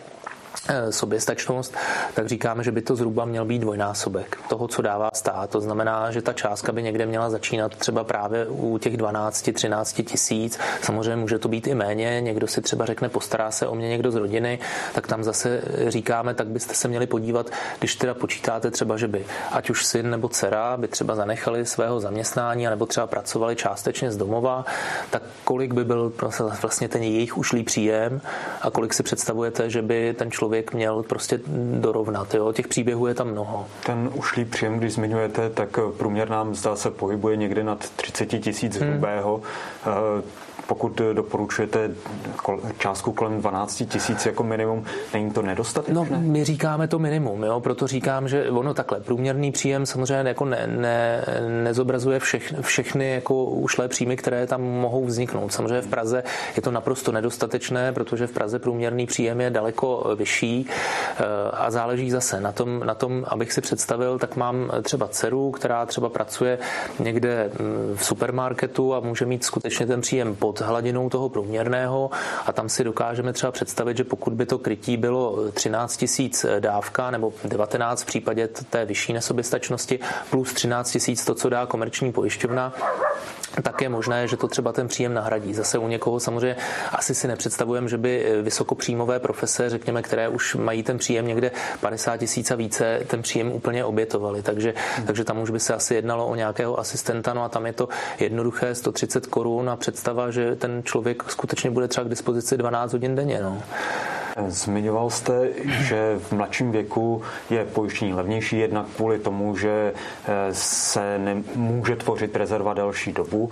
soběstačnost, 0.91 1.75
tak 2.15 2.29
říkáme, 2.29 2.65
že 2.65 2.73
by 2.73 2.83
to 2.83 2.97
zhruba 2.97 3.25
měl 3.25 3.45
být 3.45 3.59
dvojnásobek 3.59 4.39
toho, 4.49 4.69
co 4.69 4.83
dává 4.83 5.11
stát. 5.15 5.51
To 5.51 5.61
znamená, 5.61 6.11
že 6.11 6.23
ta 6.23 6.33
částka 6.33 6.73
by 6.73 6.83
někde 6.83 7.07
měla 7.07 7.31
začínat 7.31 7.75
třeba 7.75 8.05
právě 8.05 8.47
u 8.47 8.79
těch 8.79 8.97
12-13 8.97 10.05
tisíc. 10.05 10.59
Samozřejmě 10.83 11.17
může 11.17 11.39
to 11.39 11.49
být 11.49 11.67
i 11.67 11.75
méně. 11.75 12.21
Někdo 12.21 12.47
si 12.47 12.63
třeba 12.63 12.87
řekne, 12.87 13.09
postará 13.09 13.51
se 13.51 13.67
o 13.67 13.75
mě 13.75 13.89
někdo 13.89 14.11
z 14.11 14.15
rodiny, 14.15 14.59
tak 14.95 15.07
tam 15.07 15.25
zase 15.25 15.63
říkáme, 15.89 16.35
tak 16.35 16.47
byste 16.47 16.75
se 16.75 16.89
měli 16.89 17.07
podívat, 17.07 17.51
když 17.79 17.95
teda 17.97 18.15
počítáte 18.15 18.71
třeba, 18.71 18.97
že 18.97 19.09
by 19.09 19.25
ať 19.53 19.71
už 19.71 19.87
syn 19.87 20.11
nebo 20.11 20.29
dcera 20.29 20.77
by 20.77 20.89
třeba 20.89 21.15
zanechali 21.15 21.67
svého 21.67 22.01
zaměstnání, 22.01 22.67
nebo 22.67 22.87
třeba 22.87 23.07
pracovali 23.07 23.57
částečně 23.57 24.11
z 24.13 24.17
domova, 24.17 24.65
tak 25.11 25.23
kolik 25.45 25.75
by 25.75 25.85
byl 25.85 26.13
vlastně 26.63 26.89
ten 26.89 27.03
jejich 27.03 27.39
ušlý 27.39 27.63
příjem 27.63 28.21
a 28.63 28.71
kolik 28.71 28.95
si 28.95 29.03
představujete, 29.03 29.71
že 29.71 29.83
by 29.83 30.15
ten 30.19 30.31
člověk 30.31 30.40
člověk 30.41 30.73
měl 30.73 31.03
prostě 31.03 31.41
dorovnat. 31.81 32.35
Jo? 32.35 32.53
Těch 32.53 32.69
příběhů 32.69 33.07
je 33.07 33.15
tam 33.15 33.29
mnoho. 33.29 33.67
Ten 33.87 34.11
ušlý 34.15 34.45
příjem, 34.45 34.79
když 34.79 34.93
zmiňujete, 34.93 35.51
tak 35.51 35.79
průměrná 35.97 36.45
mzda 36.45 36.77
se 36.77 36.91
pohybuje 36.91 37.37
někde 37.37 37.65
nad 37.65 37.79
30 37.79 38.27
tisíc 38.27 38.77
hrubého. 38.77 39.43
Hmm 39.85 40.23
pokud 40.71 41.01
doporučujete 41.13 41.91
částku 42.79 43.13
kolem 43.13 43.41
12 43.41 43.83
tisíc 43.89 44.27
jako 44.27 44.43
minimum, 44.43 44.85
není 45.15 45.31
to 45.31 45.43
nedostatečné? 45.43 45.95
No, 45.95 46.07
my 46.19 46.45
říkáme 46.45 46.89
to 46.89 46.99
minimum, 46.99 47.43
jo, 47.43 47.61
proto 47.61 47.87
říkám, 47.87 48.29
že 48.29 48.51
ono 48.51 48.75
takhle, 48.75 49.01
průměrný 49.01 49.53
příjem 49.53 49.87
samozřejmě 49.87 50.29
jako 50.29 50.45
ne, 50.45 50.67
ne, 50.67 51.25
nezobrazuje 51.63 52.19
všech, 52.19 52.55
všechny 52.61 53.11
jako 53.11 53.45
ušlé 53.45 53.89
příjmy, 53.89 54.17
které 54.17 54.47
tam 54.47 54.63
mohou 54.63 55.05
vzniknout. 55.05 55.53
Samozřejmě 55.53 55.81
v 55.81 55.87
Praze 55.87 56.23
je 56.57 56.63
to 56.63 56.71
naprosto 56.71 57.13
nedostatečné, 57.13 57.93
protože 57.93 58.27
v 58.27 58.33
Praze 58.33 58.59
průměrný 58.59 59.07
příjem 59.07 59.41
je 59.41 59.51
daleko 59.51 60.15
vyšší 60.19 60.67
eh, 60.67 61.25
a 61.53 61.71
záleží 61.71 62.11
zase 62.11 62.41
na 62.41 62.53
tom, 62.53 62.83
na 62.87 62.95
tom, 62.95 63.25
abych 63.29 63.53
si 63.53 63.61
představil, 63.61 64.19
tak 64.19 64.37
mám 64.37 64.71
třeba 64.83 65.09
dceru, 65.09 65.51
která 65.51 65.87
třeba 65.87 66.09
pracuje 66.09 66.59
někde 66.99 67.51
mm, 67.59 67.97
v 67.97 68.05
supermarketu 68.05 68.95
a 68.95 69.01
může 69.01 69.27
mít 69.27 69.45
skutečně 69.45 69.87
ten 69.87 70.01
příjem 70.01 70.37
pod 70.37 70.60
hladinou 70.61 71.11
toho 71.11 71.29
průměrného 71.29 72.11
a 72.47 72.53
tam 72.53 72.69
si 72.69 72.85
dokážeme 72.85 73.33
třeba 73.33 73.53
představit, 73.53 73.97
že 73.97 74.05
pokud 74.05 74.33
by 74.33 74.47
to 74.47 74.59
krytí 74.59 74.97
bylo 74.97 75.51
13 75.53 75.97
tisíc 75.97 76.47
dávka 76.61 77.11
nebo 77.11 77.33
19 77.45 78.03
v 78.03 78.07
případě 78.07 78.49
té 78.49 78.85
vyšší 78.85 79.13
nesoběstačnosti 79.13 79.99
plus 80.31 80.53
13 80.53 80.91
tisíc 80.91 81.25
to, 81.25 81.35
co 81.35 81.49
dá 81.49 81.67
komerční 81.67 82.13
pojišťovna, 82.13 82.75
tak 83.63 83.83
je 83.83 83.89
možné, 83.89 84.29
že 84.29 84.37
to 84.37 84.49
třeba 84.49 84.73
ten 84.73 84.89
příjem 84.89 85.15
nahradí. 85.15 85.55
Zase 85.55 85.79
u 85.79 85.89
někoho 85.89 86.21
samozřejmě 86.21 86.57
asi 86.93 87.15
si 87.15 87.29
nepředstavujeme, 87.29 87.89
že 87.89 87.99
by 87.99 88.43
vysokopříjmové 88.43 89.19
profese, 89.19 89.71
řekněme, 89.71 90.03
které 90.03 90.29
už 90.29 90.55
mají 90.55 90.83
ten 90.83 90.99
příjem 90.99 91.27
někde 91.27 91.51
50 91.81 92.17
tisíc 92.17 92.51
a 92.51 92.55
více, 92.55 93.01
ten 93.07 93.23
příjem 93.23 93.53
úplně 93.53 93.85
obětovali. 93.85 94.43
Takže, 94.43 94.75
hmm. 94.97 95.07
takže 95.07 95.25
tam 95.25 95.39
už 95.39 95.51
by 95.51 95.61
se 95.61 95.75
asi 95.75 95.95
jednalo 95.95 96.27
o 96.27 96.35
nějakého 96.35 96.79
asistenta, 96.79 97.35
no 97.35 97.45
a 97.45 97.49
tam 97.49 97.67
je 97.67 97.73
to 97.73 97.89
jednoduché 98.19 98.75
130 98.75 99.27
korun 99.27 99.71
a 99.71 99.77
představa, 99.77 100.31
že 100.31 100.57
ten 100.57 100.83
člověk 100.85 101.23
skutečně 101.29 101.71
bude 101.71 101.89
třeba 101.89 102.05
k 102.05 102.11
dispozici 102.11 102.57
12 102.57 102.93
hodin 102.93 103.15
denně. 103.15 103.41
No. 103.43 103.63
Zmiňoval 104.49 105.11
jste, 105.11 105.49
že 105.65 106.19
v 106.19 106.33
mladším 106.33 106.73
věku 106.73 107.23
je 107.51 107.65
pojištění 107.65 108.15
levnější 108.15 108.59
jednak 108.59 108.87
kvůli 108.97 109.19
tomu, 109.19 109.57
že 109.57 109.93
eh, 110.25 110.55
se 110.55 111.19
nemůže 111.19 111.97
tvořit 111.97 112.37
rezerva 112.37 112.75
delší 112.75 113.13
dobu. 113.13 113.51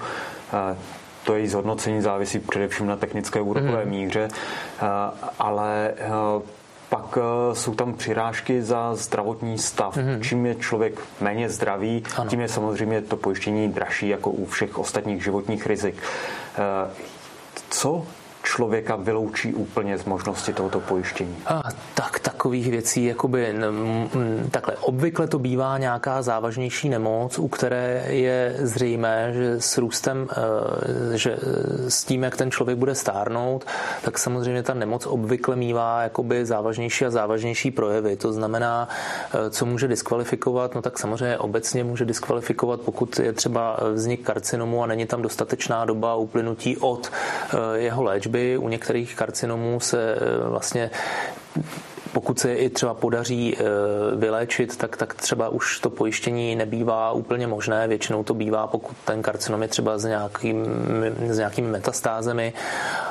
Eh, 0.52 0.76
to 1.24 1.34
její 1.34 1.48
zhodnocení 1.48 2.02
závisí 2.02 2.38
především 2.38 2.86
na 2.86 2.96
technické 2.96 3.40
úrokové 3.40 3.84
mm. 3.84 3.90
míře, 3.90 4.28
eh, 4.28 4.84
ale 5.38 5.94
pak 6.90 7.18
jsou 7.52 7.74
tam 7.74 7.94
přirážky 7.94 8.62
za 8.62 8.94
zdravotní 8.94 9.58
stav. 9.58 9.96
Mm-hmm. 9.96 10.20
Čím 10.20 10.46
je 10.46 10.54
člověk 10.54 11.00
méně 11.20 11.50
zdravý, 11.50 12.02
ano. 12.16 12.30
tím 12.30 12.40
je 12.40 12.48
samozřejmě 12.48 13.02
to 13.02 13.16
pojištění 13.16 13.68
dražší 13.68 14.08
jako 14.08 14.30
u 14.30 14.46
všech 14.46 14.78
ostatních 14.78 15.24
životních 15.24 15.66
rizik. 15.66 15.94
Co 17.70 18.06
člověka 18.48 18.96
vyloučí 18.96 19.54
úplně 19.54 19.98
z 19.98 20.04
možnosti 20.04 20.52
tohoto 20.52 20.80
pojištění? 20.80 21.36
A, 21.46 21.62
tak 21.94 22.18
takových 22.38 22.70
věcí, 22.70 23.04
jakoby 23.04 23.54
takhle, 24.50 24.76
obvykle 24.76 25.26
to 25.26 25.38
bývá 25.38 25.78
nějaká 25.78 26.22
závažnější 26.22 26.88
nemoc, 26.88 27.38
u 27.38 27.48
které 27.48 28.04
je 28.08 28.54
zřejmé, 28.58 29.32
že 29.32 29.60
s 29.60 29.78
růstem, 29.78 30.28
eh, 30.30 31.18
že 31.18 31.36
eh, 31.36 31.90
s 31.90 32.04
tím, 32.04 32.22
jak 32.22 32.36
ten 32.36 32.50
člověk 32.50 32.78
bude 32.78 32.94
stárnout, 32.94 33.64
tak 34.02 34.18
samozřejmě 34.18 34.62
ta 34.62 34.74
nemoc 34.74 35.06
obvykle 35.06 35.56
mívá 35.56 36.02
jakoby 36.02 36.46
závažnější 36.46 37.04
a 37.04 37.10
závažnější 37.10 37.70
projevy. 37.70 38.16
To 38.16 38.32
znamená, 38.32 38.88
eh, 38.88 39.50
co 39.50 39.66
může 39.66 39.88
diskvalifikovat, 39.88 40.74
no 40.74 40.82
tak 40.82 40.98
samozřejmě 40.98 41.38
obecně 41.38 41.84
může 41.84 42.04
diskvalifikovat, 42.04 42.80
pokud 42.80 43.18
je 43.18 43.32
třeba 43.32 43.76
vznik 43.92 44.22
karcinomu 44.22 44.82
a 44.82 44.86
není 44.86 45.06
tam 45.06 45.22
dostatečná 45.22 45.84
doba 45.84 46.14
uplynutí 46.14 46.76
od 46.76 47.10
jeho 47.74 48.02
léčby. 48.02 48.37
U 48.58 48.68
některých 48.68 49.14
karcinomů 49.14 49.80
se 49.80 50.16
vlastně 50.48 50.90
pokud 52.12 52.38
se 52.38 52.54
i 52.54 52.70
třeba 52.70 52.94
podaří 52.94 53.56
e, 53.56 53.62
vyléčit, 54.16 54.76
tak, 54.76 54.96
tak 54.96 55.14
třeba 55.14 55.48
už 55.48 55.80
to 55.80 55.90
pojištění 55.90 56.56
nebývá 56.56 57.12
úplně 57.12 57.46
možné. 57.46 57.88
Většinou 57.88 58.24
to 58.24 58.34
bývá, 58.34 58.66
pokud 58.66 58.96
ten 59.04 59.22
karcinom 59.22 59.62
je 59.62 59.68
třeba 59.68 59.98
s, 59.98 60.04
nějakým, 60.04 60.66
s 61.28 61.38
nějakými 61.38 61.68
metastázemi, 61.68 62.52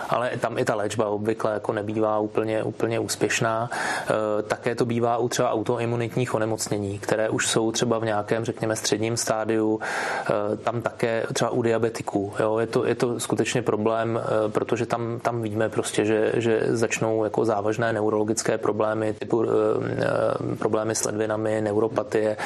ale 0.09 0.31
tam 0.39 0.57
i 0.57 0.65
ta 0.65 0.75
léčba 0.75 1.07
obvykle 1.07 1.53
jako 1.53 1.73
nebývá 1.73 2.19
úplně, 2.19 2.63
úplně 2.63 2.99
úspěšná. 2.99 3.69
E, 3.69 4.43
také 4.43 4.75
to 4.75 4.85
bývá 4.85 5.17
u 5.17 5.29
třeba 5.29 5.51
autoimunitních 5.51 6.33
onemocnění, 6.33 6.99
které 6.99 7.29
už 7.29 7.47
jsou 7.47 7.71
třeba 7.71 7.99
v 7.99 8.05
nějakém, 8.05 8.45
řekněme, 8.45 8.75
středním 8.75 9.17
stádiu. 9.17 9.79
E, 9.81 10.57
tam 10.57 10.81
také 10.81 11.25
třeba 11.33 11.49
u 11.49 11.61
diabetiků. 11.61 12.33
Jo, 12.39 12.57
je, 12.57 12.67
to, 12.67 12.85
je 12.85 12.95
to 12.95 13.19
skutečně 13.19 13.61
problém, 13.61 14.19
protože 14.47 14.85
tam, 14.85 15.19
tam 15.19 15.41
víme 15.41 15.69
prostě, 15.69 16.05
že, 16.05 16.31
že 16.35 16.59
začnou 16.67 17.23
jako 17.23 17.45
závažné 17.45 17.93
neurologické 17.93 18.57
problémy 18.57 18.86
problémy 18.87 19.13
typu 19.13 19.43
eh, 19.43 19.47
eh, 19.51 20.55
problémy 20.55 20.95
s 20.95 21.05
ledvinami, 21.05 21.61
neuropatie. 21.61 22.37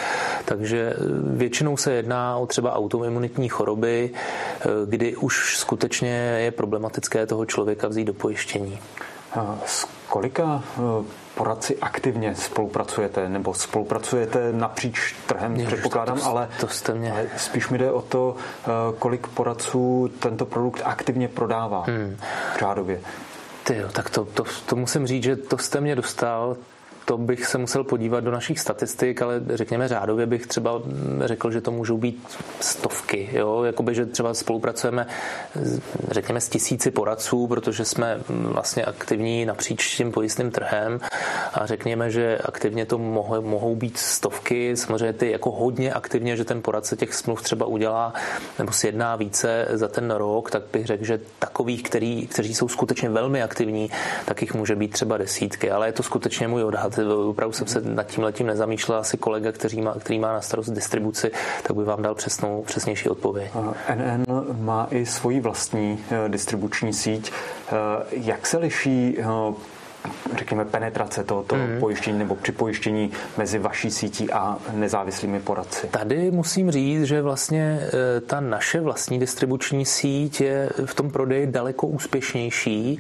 Takže 0.46 0.94
většinou 1.24 1.78
se 1.78 1.94
jedná 1.94 2.38
o 2.38 2.48
třeba 2.48 2.74
autoimunitní 2.74 3.50
choroby, 3.50 4.12
eh, 4.14 4.68
kdy 4.86 5.16
už 5.16 5.58
skutečně 5.58 6.10
je 6.40 6.52
problematické 6.52 7.26
toho 7.26 7.46
člověka 7.46 7.88
vzít 7.88 8.06
do 8.06 8.14
pojištění. 8.14 8.80
S 9.66 9.88
kolika 10.10 10.64
poradci 11.36 11.78
aktivně 11.82 12.36
spolupracujete, 12.36 13.30
nebo 13.30 13.54
spolupracujete 13.54 14.54
napříč 14.54 15.16
trhem, 15.26 15.56
Ježiš, 15.56 15.68
předpokládám, 15.68 16.18
to, 16.18 16.24
to, 16.24 16.30
ale, 16.30 16.50
to 16.60 16.68
jste 16.68 16.94
mě... 16.94 17.12
ale 17.12 17.28
spíš 17.38 17.70
mi 17.70 17.78
jde 17.78 17.92
o 17.92 18.02
to, 18.02 18.36
kolik 19.00 19.28
poradců 19.28 20.12
tento 20.20 20.46
produkt 20.46 20.82
aktivně 20.86 21.28
prodává 21.28 21.84
hmm. 21.88 22.18
řádově. 22.60 23.02
Ty 23.64 23.78
jo, 23.78 23.90
tak 23.92 24.10
to, 24.10 24.26
to, 24.26 24.44
to 24.70 24.76
musím 24.76 25.08
říct, 25.08 25.24
že 25.24 25.36
to 25.36 25.58
jste 25.58 25.82
mě 25.82 25.96
dostal, 25.96 26.58
to 27.06 27.18
bych 27.18 27.46
se 27.46 27.58
musel 27.58 27.84
podívat 27.84 28.24
do 28.24 28.32
našich 28.32 28.60
statistik, 28.60 29.22
ale 29.22 29.42
řekněme 29.54 29.88
řádově 29.88 30.26
bych 30.26 30.48
třeba 30.48 30.82
řekl, 31.26 31.52
že 31.52 31.62
to 31.62 31.72
můžou 31.72 31.98
být 31.98 32.28
stovky. 32.60 33.30
Jo? 33.32 33.64
Jakoby, 33.64 33.96
že 33.96 34.06
třeba 34.06 34.34
spolupracujeme 34.34 35.08
řekněme 36.12 36.42
s 36.42 36.50
tisíci 36.50 36.92
poradců, 36.92 37.48
protože 37.48 37.86
jsme 37.86 38.20
vlastně 38.30 38.86
aktivní 38.86 39.46
napříč 39.46 39.96
tím 39.96 40.12
pojistným 40.12 40.52
trhem 40.52 41.00
a 41.54 41.66
řekněme, 41.66 42.12
že 42.12 42.38
aktivně 42.38 42.86
to 42.86 42.98
mohou, 42.98 43.42
mohou 43.42 43.76
být 43.76 43.98
stovky, 43.98 44.78
samozřejmě 44.78 45.14
ty 45.14 45.32
jako 45.32 45.52
hodně 45.52 45.94
aktivně, 45.94 46.38
že 46.38 46.46
ten 46.46 46.62
poradce 46.62 46.96
těch 46.96 47.14
smluv 47.14 47.42
třeba 47.42 47.66
udělá 47.66 48.14
nebo 48.60 48.72
si 48.72 48.88
jedná 48.88 49.16
více 49.16 49.68
za 49.72 49.88
ten 49.88 50.12
rok, 50.12 50.52
tak 50.52 50.64
bych 50.74 50.86
řekl, 50.86 51.06
že 51.06 51.20
takových, 51.40 51.84
který, 51.84 52.28
kteří 52.28 52.54
jsou 52.54 52.68
skutečně 52.68 53.10
velmi 53.10 53.44
aktivní, 53.44 53.90
tak 54.26 54.42
jich 54.42 54.54
může 54.54 54.76
být 54.76 54.92
třeba 54.92 55.18
desítky, 55.18 55.72
ale 55.72 55.88
je 55.88 55.92
to 55.92 56.04
skutečně 56.04 56.48
můj 56.48 56.64
odhad 56.64 56.91
opravdu 57.28 57.54
jsem 57.54 57.68
se 57.68 57.82
nad 57.82 58.04
tím 58.04 58.24
letím 58.24 58.48
nezamýšlel, 58.48 59.00
asi 59.00 59.18
kolega, 59.18 59.52
který 59.52 59.82
má, 59.82 59.94
který 60.00 60.20
má 60.20 60.34
na 60.34 60.42
starost 60.42 60.70
distribuci, 60.70 61.32
tak 61.64 61.78
by 61.78 61.84
vám 61.84 62.02
dal 62.02 62.16
přesnou, 62.16 62.64
přesnější 62.64 63.10
odpověď. 63.10 63.52
NN 63.96 64.26
má 64.60 64.88
i 64.92 65.06
svoji 65.06 65.40
vlastní 65.40 66.00
eh, 66.12 66.30
distribuční 66.30 66.94
síť. 66.94 67.32
Eh, 67.32 67.74
jak 68.12 68.48
se 68.48 68.58
liší 68.58 69.18
eh, 69.20 69.24
řekněme, 70.38 70.66
penetrace 70.66 71.24
tohoto 71.24 71.56
mm. 71.56 71.80
pojištění 71.80 72.20
nebo 72.20 72.36
připojištění 72.36 73.12
mezi 73.38 73.60
vaší 73.60 73.92
sítí 73.92 74.32
a 74.32 74.58
nezávislými 74.74 75.40
poradci? 75.40 75.88
Tady 75.88 76.32
musím 76.32 76.72
říct, 76.72 77.04
že 77.04 77.22
vlastně 77.22 77.80
e, 78.18 78.22
ta 78.22 78.40
naše 78.40 78.82
vlastní 78.82 79.20
distribuční 79.20 79.86
síť 79.86 80.42
je 80.42 80.70
v 80.86 80.96
tom 80.96 81.12
prodeji 81.12 81.48
daleko 81.48 81.88
úspěšnější, 81.88 83.00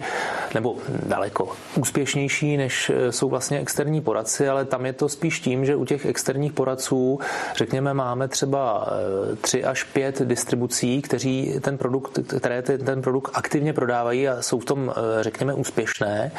nebo 0.53 0.75
daleko 1.05 1.49
úspěšnější, 1.75 2.57
než 2.57 2.89
e, 2.89 3.11
jsou 3.11 3.29
vlastně 3.29 3.59
externí 3.59 4.01
poradci, 4.01 4.49
ale 4.49 4.65
tam 4.65 4.85
je 4.85 4.93
to 4.93 5.09
spíš 5.09 5.39
tím, 5.39 5.65
že 5.65 5.75
u 5.75 5.85
těch 5.85 6.05
externích 6.05 6.53
poradců, 6.53 7.19
řekněme, 7.55 7.93
máme 7.93 8.27
třeba 8.27 8.87
e, 9.31 9.35
tři 9.35 9.63
až 9.63 9.83
pět 9.83 10.21
distribucí, 10.21 11.01
kteří 11.01 11.59
ten 11.61 11.77
produkt, 11.77 12.19
které 12.39 12.61
ten 12.61 13.01
produkt 13.01 13.31
aktivně 13.33 13.73
prodávají 13.73 14.27
a 14.27 14.41
jsou 14.41 14.59
v 14.59 14.65
tom, 14.65 14.93
řekněme, 15.21 15.53
úspěšné 15.53 16.31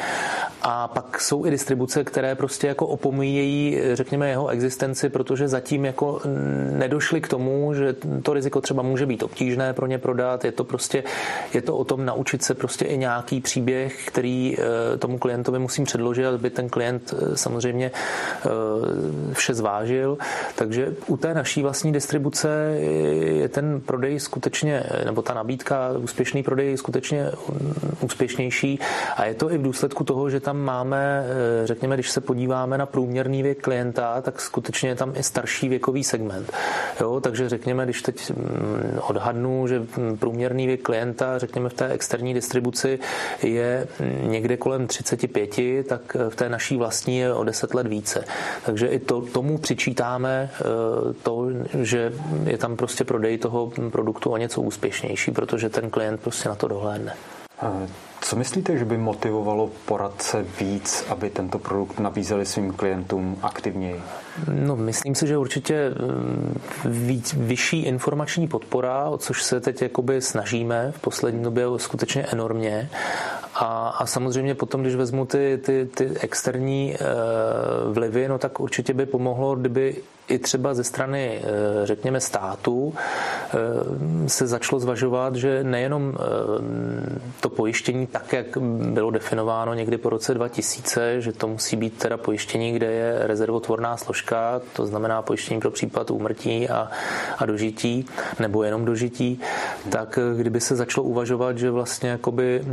A 0.61 0.87
pak 0.87 1.21
jsou 1.21 1.45
i 1.45 1.49
distribuce, 1.49 2.03
které 2.03 2.35
prostě 2.35 2.67
jako 2.67 2.87
opomíjejí, 2.87 3.79
řekněme, 3.93 4.29
jeho 4.29 4.47
existenci, 4.47 5.09
protože 5.09 5.47
zatím 5.47 5.85
jako 5.85 6.21
nedošli 6.71 7.21
k 7.21 7.27
tomu, 7.27 7.73
že 7.73 7.95
to 8.23 8.33
riziko 8.33 8.61
třeba 8.61 8.83
může 8.83 9.05
být 9.05 9.23
obtížné 9.23 9.73
pro 9.73 9.87
ně 9.87 9.97
prodat. 9.97 10.45
Je 10.45 10.51
to 10.51 10.63
prostě, 10.63 11.03
je 11.53 11.61
to 11.61 11.77
o 11.77 11.83
tom 11.83 12.05
naučit 12.05 12.43
se 12.43 12.53
prostě 12.53 12.85
i 12.85 12.97
nějaký 12.97 13.41
příběh, 13.41 14.07
který 14.07 14.55
eh, 14.57 14.97
tomu 14.97 15.17
klientovi 15.17 15.59
musím 15.59 15.85
předložit, 15.85 16.25
aby 16.25 16.49
ten 16.49 16.69
klient 16.69 17.13
eh, 17.13 17.37
samozřejmě 17.37 17.91
eh, 17.91 18.49
vše 19.33 19.53
zvážil. 19.53 20.17
Takže 20.55 20.95
u 21.07 21.17
té 21.17 21.33
naší 21.33 21.63
vlastní 21.63 21.93
distribuce 21.93 22.49
je 23.21 23.49
ten 23.49 23.81
prodej 23.81 24.19
skutečně, 24.19 24.83
nebo 25.05 25.21
ta 25.21 25.33
nabídka, 25.33 25.89
úspěšný 25.97 26.43
prodej 26.43 26.71
je 26.71 26.77
skutečně 26.77 27.31
úspěšnější 28.01 28.79
a 29.15 29.25
je 29.25 29.33
to 29.33 29.51
i 29.51 29.57
v 29.57 29.61
důsledku 29.61 30.03
toho, 30.03 30.29
že 30.29 30.39
tam 30.43 30.57
máme, 30.57 31.25
řekněme, 31.65 31.95
když 31.95 32.09
se 32.09 32.21
podíváme 32.21 32.77
na 32.77 32.85
průměrný 32.85 33.43
věk 33.43 33.61
klienta, 33.61 34.21
tak 34.21 34.41
skutečně 34.41 34.89
je 34.89 34.95
tam 34.95 35.13
i 35.15 35.23
starší 35.23 35.69
věkový 35.69 36.03
segment. 36.03 36.51
Jo, 37.01 37.19
takže 37.19 37.49
řekněme, 37.49 37.85
když 37.85 38.01
teď 38.01 38.31
mm, 38.31 38.99
odhadnu, 39.01 39.67
že 39.67 39.81
průměrný 40.19 40.67
věk 40.67 40.81
klienta, 40.81 41.37
řekněme 41.37 41.69
v 41.69 41.73
té 41.73 41.87
externí 41.87 42.33
distribuci 42.33 42.99
je 43.43 43.87
někde 44.21 44.57
kolem 44.57 44.87
35, 44.87 45.87
tak 45.87 46.17
v 46.29 46.35
té 46.35 46.49
naší 46.49 46.77
vlastní 46.77 47.17
je 47.17 47.33
o 47.33 47.43
10 47.43 47.73
let 47.73 47.87
více. 47.87 48.23
Takže 48.65 48.87
i 48.87 48.99
to, 48.99 49.21
tomu 49.21 49.57
přičítáme 49.57 50.49
eh, 50.51 50.63
to, 51.23 51.47
že 51.81 52.13
je 52.45 52.57
tam 52.57 52.75
prostě 52.75 53.03
prodej 53.03 53.37
toho 53.37 53.71
produktu 53.91 54.29
o 54.29 54.37
něco 54.37 54.61
úspěšnější, 54.61 55.31
protože 55.31 55.69
ten 55.69 55.89
klient 55.89 56.21
prostě 56.21 56.49
na 56.49 56.55
to 56.55 56.67
dohlédne. 56.67 57.13
Co 58.23 58.35
myslíte, 58.35 58.77
že 58.77 58.85
by 58.85 58.97
motivovalo 58.97 59.69
poradce 59.85 60.45
víc, 60.59 61.05
aby 61.09 61.29
tento 61.29 61.59
produkt 61.59 61.99
nabízeli 61.99 62.45
svým 62.45 62.73
klientům 62.73 63.37
aktivněji? 63.41 64.01
No, 64.51 64.75
myslím 64.75 65.15
si, 65.15 65.27
že 65.27 65.37
určitě 65.37 65.89
mm, 65.89 66.59
víc, 66.85 67.33
vyšší 67.33 67.81
informační 67.81 68.47
podpora, 68.47 69.09
o 69.09 69.17
což 69.17 69.43
se 69.43 69.61
teď 69.61 69.81
jakoby 69.81 70.21
snažíme 70.21 70.91
v 70.91 71.01
poslední 71.01 71.43
době 71.43 71.65
skutečně 71.77 72.23
enormně. 72.23 72.89
A, 73.55 73.89
a 73.89 74.05
samozřejmě 74.05 74.55
potom, 74.55 74.81
když 74.81 74.95
vezmu 74.95 75.25
ty, 75.25 75.59
ty, 75.65 75.89
ty 75.93 76.09
externí 76.19 76.95
e, 76.95 76.97
vlivy, 77.93 78.27
no 78.27 78.37
tak 78.37 78.59
určitě 78.59 78.93
by 78.93 79.05
pomohlo, 79.05 79.55
kdyby 79.55 79.95
i 80.27 80.39
třeba 80.39 80.73
ze 80.73 80.83
strany, 80.83 81.41
eh, 81.43 81.85
řekněme, 81.85 82.19
státu 82.19 82.93
eh, 82.93 84.29
se 84.29 84.47
začalo 84.47 84.79
zvažovat, 84.79 85.35
že 85.35 85.63
nejenom 85.63 86.13
eh, 86.15 87.19
to 87.39 87.49
pojištění 87.49 88.07
tak, 88.07 88.33
jak 88.33 88.57
bylo 88.93 89.11
definováno 89.11 89.73
někdy 89.73 89.97
po 89.97 90.09
roce 90.09 90.33
2000, 90.33 91.21
že 91.21 91.31
to 91.31 91.47
musí 91.47 91.75
být 91.75 91.97
teda 91.97 92.17
pojištění, 92.17 92.71
kde 92.71 92.91
je 92.91 93.19
rezervotvorná 93.19 93.97
složka, 93.97 94.61
to 94.73 94.85
znamená 94.85 95.21
pojištění 95.21 95.59
pro 95.59 95.71
případ 95.71 96.11
úmrtí 96.11 96.69
a, 96.69 96.91
a 97.37 97.45
dožití, 97.45 98.05
nebo 98.39 98.63
jenom 98.63 98.85
dožití, 98.85 99.39
tak 99.89 100.19
kdyby 100.37 100.59
se 100.59 100.75
začalo 100.75 101.07
uvažovat, 101.07 101.57
že 101.57 101.71
vlastně 101.71 102.09
jakoby 102.09 102.63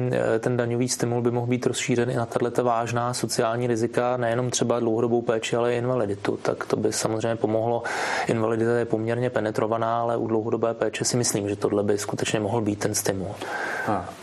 ten 0.41 0.57
daňový 0.57 0.89
stimul 0.89 1.23
by 1.23 1.31
mohl 1.31 1.47
být 1.47 1.67
rozšířen 1.67 2.11
i 2.11 2.17
na 2.17 2.27
tato 2.27 2.65
vážná 2.65 3.15
sociální 3.15 3.67
rizika, 3.67 4.17
nejenom 4.17 4.51
třeba 4.51 4.81
dlouhodobou 4.81 5.23
péči, 5.23 5.57
ale 5.57 5.75
i 5.75 5.79
invaliditu, 5.79 6.39
tak 6.43 6.67
to 6.67 6.77
by 6.77 6.93
samozřejmě 6.93 7.40
pomohlo. 7.41 7.83
Invalidita 8.27 8.79
je 8.79 8.85
poměrně 8.85 9.31
penetrovaná, 9.31 10.01
ale 10.01 10.17
u 10.17 10.27
dlouhodobé 10.27 10.75
péče 10.75 11.05
si 11.05 11.17
myslím, 11.17 11.49
že 11.49 11.57
tohle 11.57 11.83
by 11.83 11.99
skutečně 11.99 12.41
mohl 12.41 12.61
být 12.61 12.79
ten 12.79 12.95
stimul. 12.95 13.35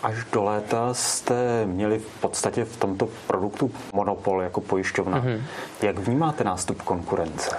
Až 0.04 0.16
do 0.34 0.44
léta 0.44 0.94
jste 0.94 1.66
měli 1.66 2.00
v 2.00 2.22
podstatě 2.22 2.66
v 2.66 2.78
tomto 2.78 3.10
produktu 3.28 3.72
monopol 3.94 4.42
jako 4.42 4.62
pojišťovna. 4.62 5.22
Mm-hmm. 5.22 5.42
Jak 5.82 6.00
vnímáte 6.00 6.44
nástup 6.44 6.82
konkurence? 6.82 7.56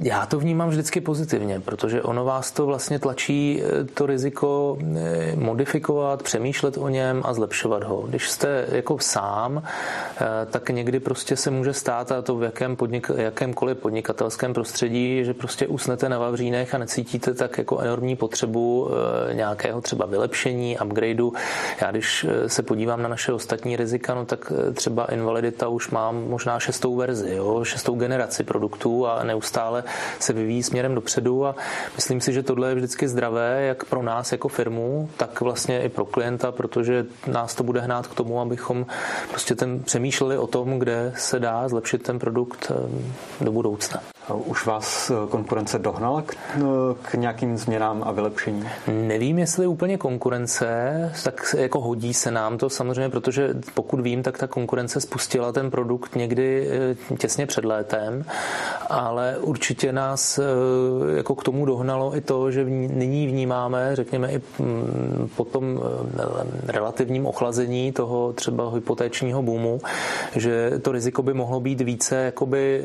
Já 0.00 0.26
to 0.26 0.38
vnímám 0.38 0.68
vždycky 0.68 1.00
pozitivně, 1.00 1.60
protože 1.60 2.02
ono 2.02 2.24
vás 2.24 2.52
to 2.52 2.66
vlastně 2.66 2.98
tlačí 2.98 3.62
eh, 3.62 3.84
to 3.84 4.06
riziko 4.06 4.78
eh, 4.80 5.36
modifikovat, 5.36 6.22
přemýšlet 6.22 6.78
o 6.78 6.88
něm 6.88 7.22
a 7.24 7.34
zlepšovat 7.34 7.82
ho. 7.84 8.02
Když 8.08 8.30
jste 8.30 8.66
jako 8.72 8.98
sám, 8.98 9.62
eh, 9.62 10.46
tak 10.50 10.70
někdy 10.70 11.00
prostě 11.00 11.36
se 11.36 11.50
může 11.50 11.72
stát, 11.72 12.12
a 12.12 12.22
to 12.22 12.36
v 12.36 12.42
jakém 12.42 12.76
podnik, 12.76 13.10
jakémkoliv 13.16 13.78
podnikatelském 13.78 14.54
prostředí, 14.54 15.24
že 15.24 15.34
prostě 15.34 15.66
usnete 15.66 16.08
na 16.08 16.18
vavřínech 16.18 16.74
a 16.74 16.78
necítíte 16.78 17.34
tak 17.34 17.58
jako 17.58 17.78
enormní 17.78 18.16
potřebu 18.16 18.90
nějakého 19.32 19.80
třeba 19.80 20.06
vylepšení, 20.06 20.78
upgradeu. 20.84 21.32
Já 21.80 21.90
když 21.90 22.26
se 22.46 22.62
podívám 22.62 23.02
na 23.02 23.08
naše 23.08 23.32
ostatní 23.32 23.76
rizika, 23.76 24.14
no 24.14 24.24
tak 24.24 24.52
třeba 24.74 25.04
invalidita 25.04 25.68
už 25.68 25.90
mám 25.90 26.28
možná 26.28 26.60
šestou 26.60 26.96
verzi, 26.96 27.34
jo, 27.34 27.64
šestou 27.64 27.94
generaci 27.94 28.44
produktů 28.44 29.06
a 29.06 29.24
neustále 29.24 29.83
se 30.20 30.32
vyvíjí 30.32 30.62
směrem 30.62 30.94
dopředu 30.94 31.46
a 31.46 31.54
myslím 31.96 32.20
si, 32.20 32.32
že 32.32 32.42
tohle 32.42 32.68
je 32.68 32.74
vždycky 32.74 33.08
zdravé, 33.08 33.62
jak 33.62 33.84
pro 33.84 34.02
nás 34.02 34.32
jako 34.32 34.48
firmu, 34.48 35.10
tak 35.16 35.40
vlastně 35.40 35.82
i 35.82 35.88
pro 35.88 36.04
klienta, 36.04 36.52
protože 36.52 37.06
nás 37.26 37.54
to 37.54 37.64
bude 37.64 37.80
hnát 37.80 38.06
k 38.06 38.14
tomu, 38.14 38.40
abychom 38.40 38.86
prostě 39.30 39.54
ten 39.54 39.82
přemýšleli 39.82 40.38
o 40.38 40.46
tom, 40.46 40.78
kde 40.78 41.12
se 41.16 41.38
dá 41.38 41.68
zlepšit 41.68 42.02
ten 42.02 42.18
produkt 42.18 42.72
eh, 42.74 43.44
do 43.44 43.52
budoucna. 43.52 44.00
Už 44.32 44.66
vás 44.66 45.10
eh, 45.10 45.14
konkurence 45.30 45.78
dohnala 45.78 46.22
k, 46.22 46.34
eh, 46.56 46.60
k 47.02 47.14
nějakým 47.14 47.56
změnám 47.58 48.02
a 48.06 48.12
vylepšení? 48.12 48.64
Nevím, 48.92 49.38
jestli 49.38 49.66
úplně 49.66 49.98
konkurence, 49.98 50.66
tak 51.24 51.54
jako 51.58 51.80
hodí 51.80 52.14
se 52.14 52.30
nám 52.30 52.58
to 52.58 52.70
samozřejmě, 52.70 53.08
protože 53.08 53.54
pokud 53.74 54.00
vím, 54.00 54.22
tak 54.22 54.38
ta 54.38 54.46
konkurence 54.46 55.00
spustila 55.00 55.52
ten 55.52 55.70
produkt 55.70 56.16
někdy 56.16 56.68
eh, 57.10 57.16
těsně 57.16 57.46
před 57.46 57.64
létem, 57.64 58.24
ale 58.88 59.36
určitě 59.40 59.92
nás 59.92 60.40
jako 61.16 61.34
k 61.34 61.42
tomu 61.42 61.66
dohnalo 61.66 62.16
i 62.16 62.20
to, 62.20 62.50
že 62.50 62.64
nyní 62.64 63.26
vnímáme, 63.26 63.96
řekněme 63.96 64.32
i 64.32 64.40
mm, 64.58 65.28
po 65.36 65.44
tom 65.44 65.80
relativním 66.66 67.26
ochlazení 67.26 67.92
toho 67.92 68.32
třeba 68.32 68.70
hypotéčního 68.74 69.42
boomu, 69.42 69.80
že 70.36 70.72
to 70.82 70.92
riziko 70.92 71.22
by 71.22 71.34
mohlo 71.34 71.60
být 71.60 71.80
více 71.80 72.16
jakoby 72.16 72.84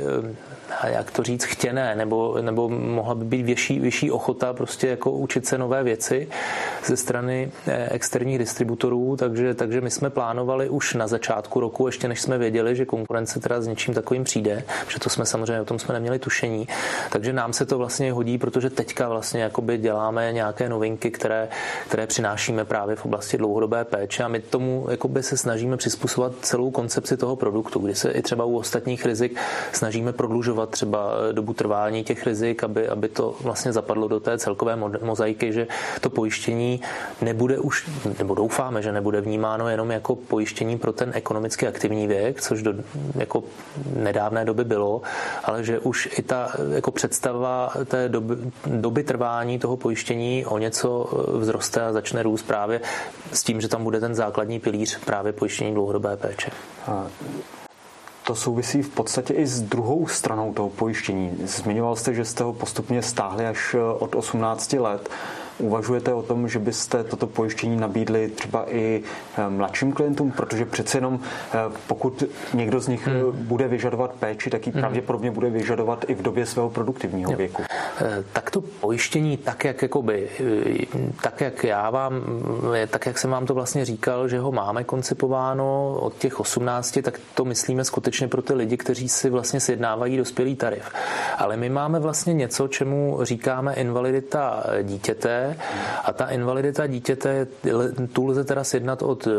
jak 0.88 1.12
to 1.12 1.24
říct, 1.24 1.29
chtěné, 1.38 1.96
nebo, 1.96 2.38
nebo 2.42 2.70
mohla 2.70 3.16
by 3.16 3.26
být 3.26 3.44
vyšší, 3.44 3.80
vyšší 3.80 4.12
ochota 4.12 4.54
prostě 4.54 4.88
jako 4.88 5.12
učit 5.12 5.46
se 5.46 5.58
nové 5.58 5.84
věci 5.84 6.28
ze 6.86 6.98
strany 6.98 7.52
eh, 7.68 7.90
externích 7.92 8.38
distributorů, 8.38 9.18
takže, 9.18 9.54
takže 9.54 9.82
my 9.82 9.92
jsme 9.92 10.10
plánovali 10.10 10.70
už 10.70 10.94
na 10.94 11.08
začátku 11.08 11.60
roku, 11.60 11.88
ještě 11.88 12.08
než 12.08 12.22
jsme 12.22 12.38
věděli, 12.38 12.76
že 12.76 12.86
konkurence 12.86 13.40
teda 13.40 13.62
s 13.62 13.68
něčím 13.68 13.94
takovým 13.94 14.24
přijde, 14.24 14.64
protože 14.86 15.00
to 15.00 15.10
jsme 15.10 15.26
samozřejmě 15.26 15.62
o 15.62 15.66
tom 15.66 15.80
jsme 15.80 15.94
neměli 15.94 16.20
tušení, 16.20 16.68
takže 17.12 17.34
nám 17.34 17.54
se 17.54 17.66
to 17.66 17.78
vlastně 17.78 18.12
hodí, 18.12 18.38
protože 18.38 18.70
teďka 18.70 19.10
vlastně 19.10 19.42
jakoby 19.42 19.78
děláme 19.78 20.34
nějaké 20.34 20.70
novinky, 20.70 21.12
které, 21.12 21.50
které 21.88 22.08
přinášíme 22.08 22.66
právě 22.66 22.96
v 22.96 23.06
oblasti 23.06 23.38
dlouhodobé 23.38 23.86
péče. 23.86 24.24
A 24.24 24.28
my 24.28 24.40
tomu 24.40 24.88
jakoby 24.92 25.24
se 25.24 25.38
snažíme 25.38 25.78
přizpůsobovat 25.78 26.34
celou 26.42 26.72
koncepci 26.72 27.18
toho 27.18 27.36
produktu, 27.36 27.80
kdy 27.80 27.96
se 27.96 28.12
i 28.12 28.22
třeba 28.22 28.46
u 28.46 28.56
ostatních 28.58 29.06
rizik 29.06 29.40
snažíme 29.72 30.14
prodlužovat 30.14 30.70
třeba 30.70 31.12
dobu 31.32 31.54
trvání 31.54 32.04
těch 32.04 32.28
rizik, 32.28 32.64
aby, 32.64 32.88
aby 32.88 33.10
to 33.10 33.36
vlastně 33.42 33.74
zapadlo 33.74 34.08
do 34.08 34.20
té 34.20 34.38
celkové 34.38 34.76
mozaiky, 35.02 35.54
že 35.54 35.68
to 36.02 36.10
pojištění 36.10 36.82
nebude 37.22 37.60
už, 37.60 37.90
nebo 38.20 38.36
doufáme, 38.36 38.82
že 38.82 38.92
nebude 38.92 39.22
vnímáno 39.22 39.70
jenom 39.70 39.92
jako 39.92 40.16
pojištění 40.16 40.78
pro 40.78 40.94
ten 40.94 41.12
ekonomicky 41.16 41.68
aktivní 41.68 42.08
věk, 42.08 42.42
což 42.42 42.62
do 42.62 42.74
jako 43.16 43.44
nedávné 43.96 44.46
doby 44.46 44.64
bylo, 44.64 45.02
ale 45.44 45.64
že 45.64 45.80
už 45.80 46.10
i 46.20 46.22
ta 46.22 46.52
jako 46.72 46.92
představa 46.92 47.74
té 47.86 48.10
doby, 48.10 48.36
doby 48.66 49.04
trvání 49.04 49.60
toho 49.60 49.78
pojištění 49.78 50.46
o 50.46 50.58
něco 50.58 51.10
vzroste 51.42 51.82
a 51.82 51.94
začne 51.94 52.24
růst 52.24 52.44
právě 52.44 52.82
s 53.34 53.44
tím, 53.44 53.62
že 53.62 53.68
tam 53.68 53.84
bude 53.84 54.00
ten 54.00 54.16
základní 54.16 54.60
pilíř 54.60 55.00
právě 55.06 55.34
pojištění 55.34 55.74
dlouhodobé 55.74 56.18
péče. 56.18 56.52
A 56.88 57.08
to 58.30 58.36
souvisí 58.36 58.82
v 58.82 58.90
podstatě 58.90 59.34
i 59.34 59.48
s 59.48 59.62
druhou 59.62 60.08
stranou 60.08 60.54
toho 60.54 60.70
pojištění. 60.70 61.38
Zmiňoval 61.44 61.96
jste, 61.96 62.14
že 62.14 62.26
jste 62.26 62.44
ho 62.44 62.54
postupně 62.54 63.02
stáhli 63.02 63.46
až 63.46 63.76
od 64.00 64.16
18 64.16 64.74
let. 64.74 65.10
Uvažujete 65.60 66.14
o 66.14 66.22
tom, 66.22 66.48
že 66.48 66.60
byste 66.60 67.04
toto 67.04 67.28
pojištění 67.28 67.78
nabídli 67.78 68.28
třeba 68.30 68.66
i 68.74 69.04
eh, 69.38 69.50
mladším 69.50 69.92
klientům, 69.92 70.32
protože 70.32 70.66
přece 70.66 70.98
jenom 70.98 71.20
eh, 71.54 71.58
pokud 71.88 72.24
někdo 72.54 72.80
z 72.80 72.88
nich 72.88 73.08
hmm. 73.08 73.16
Eh, 73.16 73.32
bude 73.32 73.68
vyžadovat 73.68 74.12
péči, 74.12 74.50
tak 74.50 74.68
ji 74.68 74.74
hmm. 74.74 74.82
pravděpodobně 74.82 75.32
bude 75.32 75.50
vyžadovat 75.50 76.06
i 76.08 76.16
v 76.16 76.22
době 76.22 76.46
svého 76.46 76.70
produktivního 76.70 77.32
jo. 77.32 77.38
věku. 77.38 77.64
Tak 78.34 78.52
to 78.52 78.62
pojištění, 78.62 79.38
tak 79.38 79.66
jak, 79.66 79.82
jakoby, 79.82 80.30
tak 81.22 81.42
jak 81.42 81.64
já 81.64 81.90
vám, 81.90 82.14
tak 82.88 83.06
jak 83.06 83.18
jsem 83.18 83.32
vám 83.32 83.46
to 83.46 83.54
vlastně 83.54 83.86
říkal, 83.86 84.28
že 84.28 84.40
ho 84.40 84.52
máme 84.52 84.84
koncipováno 84.84 85.96
od 86.00 86.18
těch 86.18 86.40
18, 86.40 87.00
tak 87.04 87.20
to 87.36 87.46
myslíme 87.46 87.84
skutečně 87.84 88.28
pro 88.28 88.42
ty 88.42 88.54
lidi, 88.54 88.78
kteří 88.78 89.10
si 89.10 89.30
vlastně 89.30 89.60
sjednávají 89.60 90.18
dospělý 90.18 90.56
tarif. 90.56 90.92
Ale 91.38 91.58
my 91.58 91.70
máme 91.70 92.00
vlastně 92.00 92.34
něco, 92.34 92.68
čemu 92.68 93.20
říkáme 93.22 93.74
invalidita 93.74 94.64
dítěte, 94.84 95.49
a 96.04 96.14
ta 96.14 96.26
invalidita 96.26 96.88
dítěte, 96.88 97.48
tu 98.14 98.26
lze 98.26 98.44
teda 98.44 98.64
sjednat 98.64 99.02
od 99.02 99.28
eh, 99.28 99.32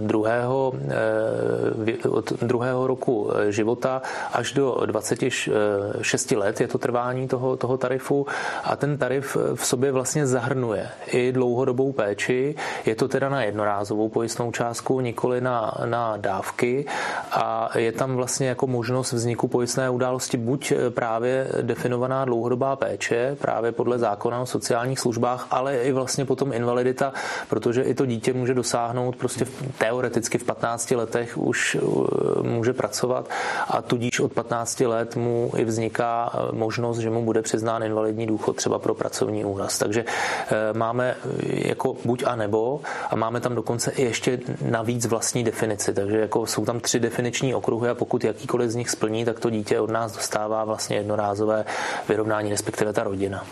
druhého, 0.00 0.72
eh, 0.88 2.08
od 2.08 2.32
druhého 2.32 2.86
roku 2.86 3.30
života 3.48 4.02
až 4.32 4.52
do 4.52 4.80
26 4.86 6.36
let 6.36 6.60
je 6.60 6.68
to 6.68 6.78
trvání 6.78 7.28
toho, 7.28 7.56
toho 7.56 7.76
tarifu 7.76 8.26
a 8.64 8.76
ten 8.76 8.98
tarif 8.98 9.36
v 9.54 9.66
sobě 9.66 9.92
vlastně 9.92 10.26
zahrnuje 10.26 10.88
i 11.06 11.32
dlouhodobou 11.32 11.92
péči. 11.92 12.54
Je 12.86 12.94
to 12.94 13.08
teda 13.08 13.28
na 13.28 13.42
jednorázovou 13.42 14.08
pojistnou 14.08 14.52
částku, 14.52 15.00
nikoli 15.00 15.40
na, 15.40 15.74
na 15.84 16.16
dávky 16.16 16.86
a 17.32 17.70
je 17.78 17.92
tam 17.92 18.16
vlastně 18.16 18.48
jako 18.48 18.66
možnost 18.66 19.12
vzniku 19.12 19.48
pojistné 19.48 19.90
události 19.90 20.36
buď 20.36 20.72
právě 20.90 21.48
definovaná 21.62 22.24
dlouhodobá 22.24 22.76
péče, 22.76 23.36
právě 23.40 23.72
podle 23.72 23.98
zákona 23.98 24.40
o 24.40 24.46
sociálních 24.46 25.00
službách, 25.00 25.33
ale 25.50 25.78
i 25.78 25.92
vlastně 25.92 26.24
potom 26.24 26.52
invalidita, 26.52 27.12
protože 27.48 27.82
i 27.82 27.94
to 27.94 28.06
dítě 28.06 28.32
může 28.32 28.54
dosáhnout 28.54 29.16
prostě 29.16 29.46
teoreticky 29.78 30.38
v 30.38 30.44
15 30.44 30.90
letech 30.90 31.38
už 31.38 31.74
uh, 31.74 32.06
může 32.42 32.72
pracovat 32.72 33.28
a 33.68 33.82
tudíž 33.82 34.20
od 34.20 34.32
15 34.32 34.80
let 34.80 35.16
mu 35.16 35.52
i 35.56 35.64
vzniká 35.64 36.30
uh, 36.34 36.58
možnost, 36.58 36.98
že 36.98 37.10
mu 37.10 37.24
bude 37.24 37.42
přiznán 37.42 37.82
invalidní 37.82 38.26
důchod 38.26 38.56
třeba 38.56 38.78
pro 38.78 38.94
pracovní 38.94 39.44
úraz. 39.44 39.78
Takže 39.78 40.04
uh, 40.04 40.78
máme 40.78 41.16
jako 41.42 41.96
buď 42.04 42.24
a 42.26 42.36
nebo 42.36 42.80
a 43.10 43.16
máme 43.16 43.40
tam 43.40 43.54
dokonce 43.54 43.90
i 43.90 44.02
ještě 44.02 44.38
navíc 44.62 45.06
vlastní 45.06 45.44
definici, 45.44 45.94
takže 45.94 46.18
jako 46.18 46.46
jsou 46.46 46.64
tam 46.64 46.80
tři 46.80 47.00
definiční 47.00 47.54
okruhy 47.54 47.90
a 47.90 47.94
pokud 47.94 48.24
jakýkoliv 48.24 48.70
z 48.70 48.74
nich 48.74 48.90
splní, 48.90 49.24
tak 49.24 49.40
to 49.40 49.50
dítě 49.50 49.80
od 49.80 49.90
nás 49.90 50.12
dostává 50.12 50.64
vlastně 50.64 50.96
jednorázové 50.96 51.64
vyrovnání, 52.08 52.50
respektive 52.50 52.92
ta 52.92 53.02
rodina. 53.04 53.46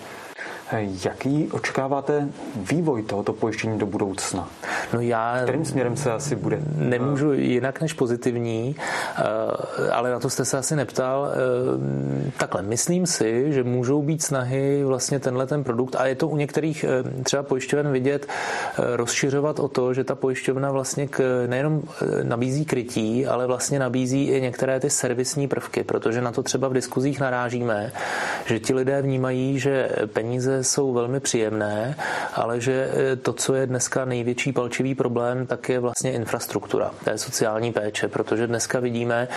Jaký 0.78 1.48
očekáváte 1.52 2.28
vývoj 2.56 3.02
tohoto 3.02 3.32
pojištění 3.32 3.78
do 3.78 3.86
budoucna? 3.86 4.48
No 4.92 5.00
já 5.00 5.40
Kterým 5.42 5.64
směrem 5.64 5.96
se 5.96 6.12
asi 6.12 6.36
bude? 6.36 6.58
Nemůžu 6.76 7.32
jinak 7.32 7.80
než 7.80 7.92
pozitivní, 7.92 8.76
eh, 9.18 9.22
ale 9.90 10.10
na 10.10 10.20
to 10.20 10.30
jste 10.30 10.44
se 10.44 10.58
asi 10.58 10.76
neptal. 10.76 11.28
Eh, 11.28 12.30
takhle, 12.38 12.62
myslím 12.62 13.06
si, 13.06 13.52
že 13.52 13.64
můžou 13.64 14.02
být 14.02 14.22
snahy 14.22 14.84
vlastně 14.84 15.20
tenhle 15.20 15.46
ten 15.46 15.64
produkt, 15.64 15.96
a 15.98 16.06
je 16.06 16.14
to 16.14 16.28
u 16.28 16.36
některých 16.36 16.84
eh, 16.84 17.22
třeba 17.22 17.42
pojišťoven 17.42 17.92
vidět, 17.92 18.26
rozšiřovat 18.78 19.58
o 19.60 19.68
to, 19.68 19.94
že 19.94 20.04
ta 20.04 20.14
pojišťovna 20.14 20.70
vlastně 20.70 21.08
k, 21.08 21.44
nejenom 21.46 21.82
nabízí 22.22 22.64
krytí, 22.64 23.26
ale 23.26 23.46
vlastně 23.46 23.78
nabízí 23.78 24.28
i 24.28 24.40
některé 24.40 24.80
ty 24.80 24.90
servisní 24.90 25.48
prvky, 25.48 25.84
protože 25.84 26.20
na 26.20 26.32
to 26.32 26.42
třeba 26.42 26.68
v 26.68 26.72
diskuzích 26.72 27.20
narážíme, 27.20 27.92
že 28.46 28.60
ti 28.60 28.74
lidé 28.74 29.02
vnímají, 29.02 29.58
že 29.58 29.88
peníze 30.06 30.61
jsou 30.64 30.92
velmi 30.92 31.20
příjemné, 31.20 31.96
ale 32.34 32.60
že 32.60 32.90
e, 33.12 33.16
to, 33.16 33.32
co 33.32 33.54
je 33.54 33.66
dneska 33.66 34.04
největší 34.04 34.52
palčivý 34.52 34.94
problém, 34.94 35.46
tak 35.46 35.68
je 35.68 35.80
vlastně 35.80 36.12
infrastruktura 36.12 36.90
té 37.04 37.18
sociální 37.18 37.72
péče, 37.72 38.08
protože 38.08 38.46
dneska 38.46 38.80
vidíme, 38.80 39.28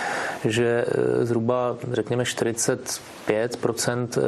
že 0.44 0.84
e, 0.88 1.26
zhruba, 1.26 1.76
řekněme, 1.92 2.24
40 2.24 3.00
5 3.26 3.58
eh, 4.16 4.20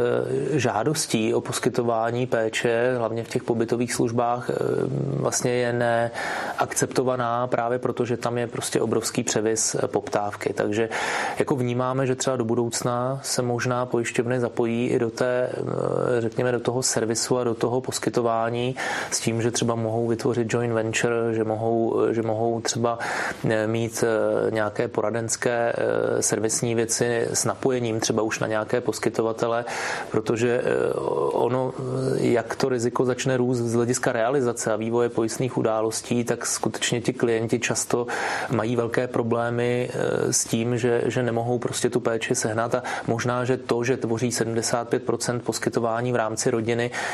žádostí 0.59 1.35
o 1.35 1.41
poskytování 1.41 2.27
péče, 2.27 2.95
hlavně 2.99 3.25
v 3.25 3.29
těch 3.29 3.43
pobytových 3.43 3.95
službách, 3.95 4.51
eh, 4.51 4.55
vlastně 5.01 5.51
je 5.51 5.73
neakceptovaná 5.73 7.47
právě 7.47 7.79
proto, 7.79 8.05
že 8.05 8.17
tam 8.17 8.39
je 8.39 8.47
prostě 8.47 8.81
obrovský 8.81 9.23
převis 9.23 9.75
eh, 9.75 9.89
poptávky. 9.89 10.53
Takže 10.53 10.89
jako 11.39 11.57
vnímáme, 11.57 12.07
že 12.07 12.15
třeba 12.15 12.37
do 12.37 12.45
budoucna 12.45 13.21
se 13.23 13.43
možná 13.43 13.87
pojišťovny 13.87 14.41
zapojí 14.41 14.89
i 14.89 14.99
do 14.99 15.11
té, 15.11 15.51
řekněme, 16.19 16.53
do 16.53 16.61
toho 16.61 16.83
servisu 16.89 17.39
a 17.39 17.45
do 17.45 17.55
toho 17.55 17.81
poskytování 17.81 18.77
s 19.11 19.21
tím, 19.21 19.43
že 19.43 19.51
třeba 19.51 19.75
mohou 19.75 20.07
vytvořit 20.07 20.53
joint 20.53 20.73
venture, 20.73 21.35
že 21.35 21.45
mohou, 21.45 21.97
že 22.11 22.23
mohou 22.23 22.61
třeba 22.61 22.99
mít 23.67 24.05
nějaké 24.51 24.89
poradenské 24.89 25.73
servisní 26.21 26.75
věci 26.75 27.27
s 27.33 27.45
napojením 27.45 28.01
třeba 28.01 28.23
už 28.23 28.39
na 28.39 28.47
nějaké 28.47 28.81
poskytovatele, 28.81 29.65
protože 30.11 30.61
eh, 30.65 30.93
ono, 31.33 31.73
jak 32.17 32.57
to 32.57 32.69
riziko 32.69 33.05
začne 33.05 33.37
růst 33.37 33.59
z 33.59 33.75
hlediska 33.75 34.13
realizace 34.13 34.73
a 34.73 34.77
vývoje 34.77 35.09
pojistných 35.09 35.57
událostí, 35.57 36.25
tak 36.25 36.47
skutečně 36.47 37.01
ti 37.01 37.13
klienti 37.13 37.59
často 37.59 38.07
mají 38.51 38.77
velké 38.77 39.07
problémy 39.07 39.91
eh, 39.93 40.33
s 40.33 40.45
tím, 40.45 40.79
že, 40.79 41.03
že 41.07 41.23
nemohou 41.23 41.59
prostě 41.59 41.91
tu 41.91 42.01
péči 42.01 42.35
sehnat. 42.35 42.75
A 42.75 42.83
možná, 43.07 43.45
že 43.45 43.57
to, 43.57 43.85
že 43.85 43.97
tvoří 43.97 44.29
75% 44.31 45.41
poskytování 45.41 46.13
v 46.13 46.17
rámci 46.17 46.51
rodiny, 46.51 46.68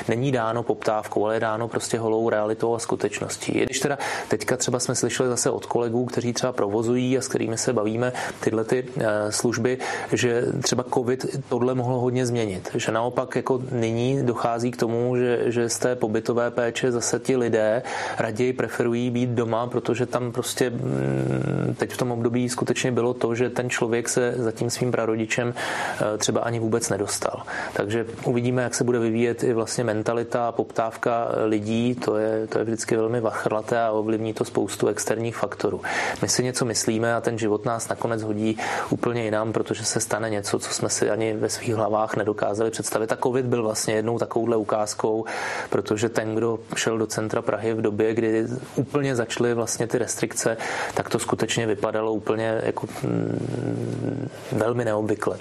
není 0.09 0.33
dáno 0.33 0.63
poptávkou, 0.63 1.25
ale 1.25 1.35
je 1.37 1.41
dáno 1.41 1.69
prostě 1.69 1.99
holou 1.99 2.29
realitou 2.29 2.75
a 2.75 2.79
skutečností. 2.79 3.53
Když 3.53 3.81
teda 3.81 3.99
teďka 4.29 4.57
třeba 4.57 4.79
jsme 4.79 4.95
slyšeli 4.95 5.29
zase 5.29 5.51
od 5.51 5.67
kolegů, 5.67 6.05
kteří 6.05 6.33
třeba 6.33 6.53
provozují 6.53 7.19
a 7.19 7.21
s 7.21 7.29
kterými 7.29 7.59
se 7.59 7.73
bavíme 7.73 8.13
tyhle 8.41 8.65
ty 8.65 8.85
eh, 8.97 9.33
služby, 9.33 9.79
že 10.13 10.43
třeba 10.63 10.85
COVID 10.95 11.27
tohle 11.49 11.75
mohlo 11.75 12.01
hodně 12.01 12.27
změnit. 12.27 12.71
Že 12.75 12.93
naopak 12.93 13.37
jako 13.37 13.63
nyní 13.73 14.23
dochází 14.23 14.71
k 14.71 14.77
tomu, 14.77 15.17
že, 15.17 15.43
že 15.47 15.69
z 15.69 15.79
té 15.79 15.97
pobytové 15.97 16.51
péče 16.51 16.93
zase 16.93 17.19
ti 17.19 17.37
lidé 17.37 17.83
raději 18.19 18.53
preferují 18.53 19.11
být 19.11 19.31
doma, 19.31 19.67
protože 19.67 20.07
tam 20.07 20.33
prostě 20.33 20.71
mm, 20.71 21.75
teď 21.79 21.91
v 21.91 21.97
tom 21.97 22.13
období 22.13 22.49
skutečně 22.49 22.93
bylo 22.93 23.15
to, 23.15 23.35
že 23.35 23.51
ten 23.51 23.71
člověk 23.71 24.09
se 24.09 24.35
za 24.37 24.53
tím 24.53 24.71
svým 24.71 24.93
prarodičem 24.93 25.55
eh, 25.55 26.19
třeba 26.19 26.41
ani 26.41 26.61
vůbec 26.61 26.89
nedostal. 26.91 27.43
Takže 27.73 28.07
uvidíme, 28.25 28.63
jak 28.63 28.75
se 28.75 28.85
bude 28.85 28.99
vyvíjet 28.99 29.44
i 29.45 29.53
vlastně 29.53 29.85
mentalita 29.85 30.49
a 30.49 30.53
poptávka 30.53 31.29
lidí. 31.45 31.95
To 31.95 32.17
je, 32.17 32.47
to 32.47 32.59
je 32.59 32.65
vždycky 32.65 32.97
velmi 32.97 33.21
vachrlaté 33.21 33.81
a 33.81 33.93
ovlivní 33.93 34.35
to 34.35 34.45
spoustu 34.45 34.89
externích 34.89 35.37
faktorů. 35.37 35.81
My 36.23 36.29
si 36.29 36.45
něco 36.45 36.65
myslíme 36.65 37.15
a 37.15 37.21
ten 37.21 37.39
život 37.39 37.65
nás 37.65 37.89
nakonec 37.89 38.23
hodí 38.23 38.59
úplně 38.91 39.25
jinam, 39.25 39.53
protože 39.53 39.85
se 39.85 40.01
stane 40.01 40.31
něco, 40.31 40.59
co 40.59 40.71
jsme 40.71 40.89
si 40.89 41.11
ani 41.11 41.33
ve 41.33 41.49
svých 41.49 41.75
hlavách 41.75 42.17
nedokázali 42.17 42.71
představit. 42.71 43.13
A 43.13 43.17
covid 43.17 43.47
byl 43.47 43.63
vlastně 43.63 43.95
jednou 43.95 44.19
takovouhle 44.19 44.57
ukázkou, 44.57 45.25
protože 45.71 46.09
ten, 46.09 46.35
kdo 46.35 46.59
šel 46.77 46.99
do 46.99 47.07
centra 47.07 47.43
Prahy 47.43 47.75
v 47.75 47.83
době, 47.83 48.15
kdy 48.15 48.47
úplně 48.77 49.17
začaly 49.17 49.55
vlastně 49.55 49.87
ty 49.87 49.99
restrikce, 49.99 50.57
tak 50.95 51.09
to 51.09 51.19
skutečně 51.19 51.67
vypadalo 51.67 52.13
úplně 52.13 52.61
jako 52.63 52.87
mm, 53.03 54.29
velmi 54.53 54.85
neobvykle. 54.85 55.39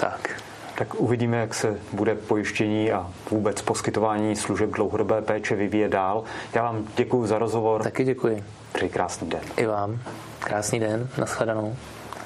Tak. 0.00 0.30
Tak 0.78 0.94
uvidíme, 0.94 1.36
jak 1.36 1.54
se 1.54 1.78
bude 1.92 2.14
pojištění 2.14 2.92
a 2.92 3.06
vůbec 3.30 3.62
poskytování 3.62 4.36
služeb 4.36 4.70
dlouhodobé 4.70 5.22
péče 5.22 5.56
vyvíjet 5.56 5.88
dál. 5.88 6.24
Já 6.54 6.62
vám 6.62 6.84
děkuji 6.96 7.26
za 7.26 7.38
rozhovor. 7.38 7.82
Taky 7.82 8.04
děkuji. 8.04 8.44
Přeji 8.72 8.90
krásný 8.90 9.28
den. 9.28 9.40
I 9.56 9.66
vám. 9.66 9.98
Krásný 10.38 10.80
den. 10.80 11.08
Naschledanou. 11.18 11.76